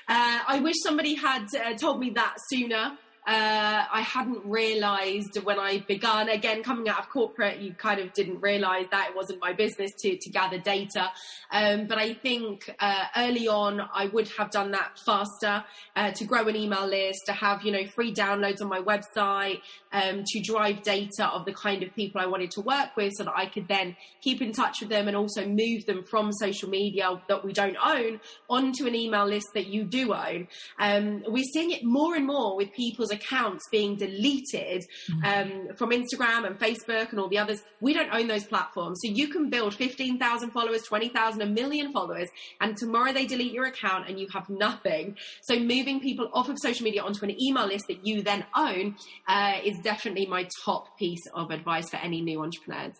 I 0.09 0.61
wish 0.63 0.77
somebody 0.85 1.15
had 1.17 1.47
uh, 1.55 1.75
told 1.75 1.99
me 1.99 2.11
that 2.11 2.37
sooner. 2.49 2.97
Uh, 3.27 3.85
I 3.91 4.03
hadn't 4.03 4.45
realised 4.45 5.43
when 5.43 5.59
I 5.59 5.79
began. 5.79 6.29
Again, 6.29 6.63
coming 6.63 6.89
out 6.89 6.99
of 6.99 7.09
corporate, 7.09 7.59
you 7.59 7.73
kind 7.73 7.99
of 8.01 8.13
didn't 8.13 8.41
realise 8.41 8.87
that 8.91 9.11
it 9.11 9.17
wasn't 9.17 9.41
my 9.41 9.55
business 9.55 9.93
to, 10.01 10.17
to 10.19 10.31
gather 10.31 10.59
data. 10.59 11.11
Um, 11.51 11.87
but 11.87 11.97
I 11.97 12.13
think 12.13 12.75
uh, 12.79 13.05
early 13.17 13.49
on, 13.49 13.81
I 13.95 14.07
would 14.09 14.29
have 14.37 14.51
done 14.51 14.73
that 14.73 14.99
faster 14.99 15.65
uh, 15.97 16.11
to 16.13 16.25
grow 16.25 16.47
an 16.49 16.57
email 16.57 16.87
list, 16.87 17.27
to 17.27 17.33
have 17.33 17.63
you 17.63 17.73
know 17.73 17.87
free 17.87 18.13
downloads 18.13 18.61
on 18.61 18.69
my 18.69 18.81
website, 18.81 19.61
um, 19.95 20.25
to 20.27 20.41
drive 20.41 20.83
data 20.83 21.29
of 21.33 21.47
the 21.47 21.55
kind 21.55 21.83
of 21.83 21.95
people 21.95 22.21
I 22.21 22.27
wanted 22.27 22.51
to 22.53 22.61
work 22.61 22.97
with, 22.97 23.13
so 23.17 23.25
that 23.25 23.35
I 23.35 23.47
could 23.47 23.69
then 23.69 23.97
keep 24.21 24.43
in 24.43 24.53
touch 24.53 24.81
with 24.81 24.89
them 24.91 25.09
and 25.09 25.17
also 25.17 25.47
move 25.47 25.87
them 25.87 26.03
from 26.03 26.33
social 26.33 26.69
media 26.69 27.21
that 27.29 27.45
we 27.45 27.53
don't 27.53 27.77
own 27.83 28.21
onto 28.51 28.87
an 28.87 28.95
email 28.95 29.25
list 29.25 29.47
that 29.55 29.69
you 29.69 29.85
do 29.85 30.13
own. 30.13 30.49
Um, 30.79 31.23
we're 31.29 31.45
seeing 31.45 31.71
it 31.71 31.85
more 31.85 32.17
and 32.17 32.27
more 32.27 32.57
with 32.57 32.73
people's 32.73 33.13
accounts 33.13 33.63
being 33.71 33.97
deleted 33.97 34.85
mm-hmm. 35.11 35.25
um, 35.25 35.77
from 35.77 35.91
Instagram 35.91 36.47
and 36.47 36.59
Facebook 36.59 37.11
and 37.11 37.21
all 37.21 37.29
the 37.29 37.39
others. 37.39 37.63
We 37.81 37.95
don't 37.95 38.13
own 38.13 38.27
those 38.27 38.45
platforms. 38.45 39.01
So 39.05 39.11
you 39.11 39.29
can 39.29 39.49
build 39.49 39.75
15,000 39.75 40.51
followers, 40.51 40.83
20,000, 40.83 41.41
a 41.41 41.47
million 41.47 41.93
followers, 41.93 42.29
and 42.61 42.77
tomorrow 42.77 43.13
they 43.13 43.27
delete 43.27 43.53
your 43.53 43.67
account 43.67 44.09
and 44.09 44.19
you 44.19 44.27
have 44.33 44.49
nothing. 44.49 45.17
So 45.43 45.59
moving 45.59 46.01
people 46.01 46.29
off 46.33 46.49
of 46.49 46.59
social 46.59 46.85
media 46.85 47.03
onto 47.03 47.25
an 47.25 47.41
email 47.41 47.67
list 47.67 47.85
that 47.89 48.05
you 48.07 48.23
then 48.23 48.45
own 48.57 48.97
uh, 49.29 49.59
is 49.65 49.77
definitely 49.85 50.27
my 50.27 50.49
top 50.65 50.99
piece 50.99 51.23
of 51.35 51.51
advice 51.51 51.89
for 51.91 51.99
any 51.99 52.21
new 52.21 52.43
entrepreneurs. 52.43 52.97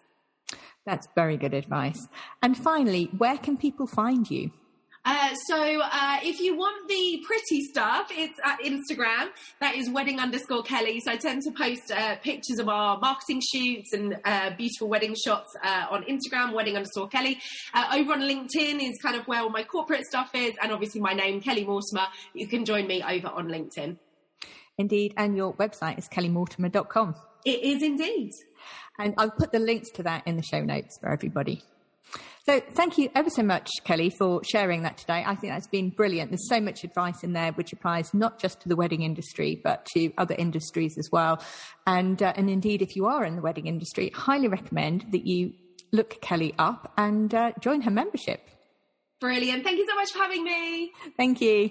That's 0.87 1.09
very 1.15 1.37
good 1.37 1.55
advice. 1.55 2.07
And 2.43 2.57
finally, 2.57 3.11
where 3.17 3.39
can 3.39 3.57
people 3.57 3.87
find 3.87 4.31
you? 4.31 4.51
Uh, 5.07 5.35
so 5.49 5.81
uh, 5.83 6.19
if 6.23 6.41
you 6.41 6.57
want 6.57 6.89
the 6.89 7.23
pretty 7.27 7.61
stuff, 7.65 8.09
it's 8.11 8.39
at 8.43 8.59
Instagram. 8.61 9.29
That 9.61 9.75
is 9.77 9.91
wedding 9.91 10.19
underscore 10.19 10.63
Kelly. 10.63 11.01
So 11.05 11.13
I 11.13 11.17
tend 11.17 11.43
to 11.43 11.51
post 11.51 11.93
uh, 11.95 12.17
pictures 12.17 12.59
of 12.59 12.71
our 12.71 12.99
marketing 12.99 13.43
shoots 13.53 13.93
and 13.93 14.17
uh, 14.25 14.51
beautiful 14.57 14.89
wedding 14.89 15.15
shots 15.15 15.51
uh, 15.63 15.87
on 15.91 16.05
Instagram, 16.05 16.55
wedding 16.55 16.77
underscore 16.77 17.09
Kelly. 17.09 17.39
over 17.75 18.13
on 18.13 18.21
LinkedIn 18.21 18.83
is 18.83 18.99
kind 19.03 19.17
of 19.17 19.27
where 19.27 19.43
all 19.43 19.51
my 19.51 19.63
corporate 19.63 20.05
stuff 20.07 20.31
is, 20.35 20.53
and 20.63 20.73
obviously 20.73 21.03
my 21.03 21.13
name, 21.13 21.41
Kelly 21.41 21.65
Mortimer. 21.65 22.07
You 22.33 22.47
can 22.47 22.65
join 22.65 22.87
me 22.87 23.03
over 23.03 23.29
on 23.29 23.49
LinkedIn. 23.49 23.99
Indeed, 24.79 25.15
and 25.17 25.37
your 25.37 25.55
website 25.55 25.99
is 25.99 26.09
kellymortimer.com. 26.09 27.15
It 27.45 27.63
is 27.63 27.83
indeed. 27.83 28.33
And 28.99 29.15
I'll 29.19 29.31
put 29.31 29.53
the 29.53 29.59
links 29.59 29.91
to 29.93 30.03
that 30.05 30.27
in 30.27 30.37
the 30.37 30.43
show 30.43 30.63
notes 30.63 30.99
for 31.01 31.13
everybody. 31.13 31.63
So 32.47 32.61
thank 32.61 32.99
you 32.99 33.09
ever 33.15 33.31
so 33.31 33.43
much, 33.43 33.71
Kelly, 33.85 34.11
for 34.11 34.43
sharing 34.45 34.83
that 34.83 34.99
today. 34.99 35.25
I 35.27 35.35
think 35.35 35.53
that's 35.53 35.67
been 35.67 35.89
brilliant. 35.89 36.31
There's 36.31 36.49
so 36.49 36.61
much 36.61 36.85
advice 36.85 37.25
in 37.25 37.33
there 37.33 37.53
which 37.53 37.73
applies 37.73 38.13
not 38.13 38.39
just 38.39 38.61
to 38.61 38.69
the 38.69 38.77
wedding 38.77 39.03
industry, 39.03 39.61
but 39.65 39.87
to 39.95 40.13
other 40.19 40.35
industries 40.37 40.99
as 40.99 41.09
well. 41.11 41.43
And, 41.87 42.23
uh, 42.23 42.35
and 42.37 42.51
indeed, 42.51 42.83
if 42.83 42.97
you 42.97 43.07
are 43.07 43.25
in 43.25 43.37
the 43.37 43.43
wedding 43.43 43.67
industry, 43.67 44.11
highly 44.11 44.49
recommend 44.49 45.07
that 45.13 45.27
you 45.27 45.55
look 45.91 46.21
Kelly 46.21 46.55
up 46.59 46.93
and 46.99 47.35
uh, 47.35 47.53
join 47.61 47.81
her 47.83 47.91
membership. 47.91 48.51
Brilliant. 49.21 49.65
Thank 49.65 49.79
you 49.79 49.87
so 49.89 49.95
much 49.95 50.11
for 50.13 50.19
having 50.19 50.45
me. 50.45 50.93
Thank 51.17 51.41
you. 51.41 51.71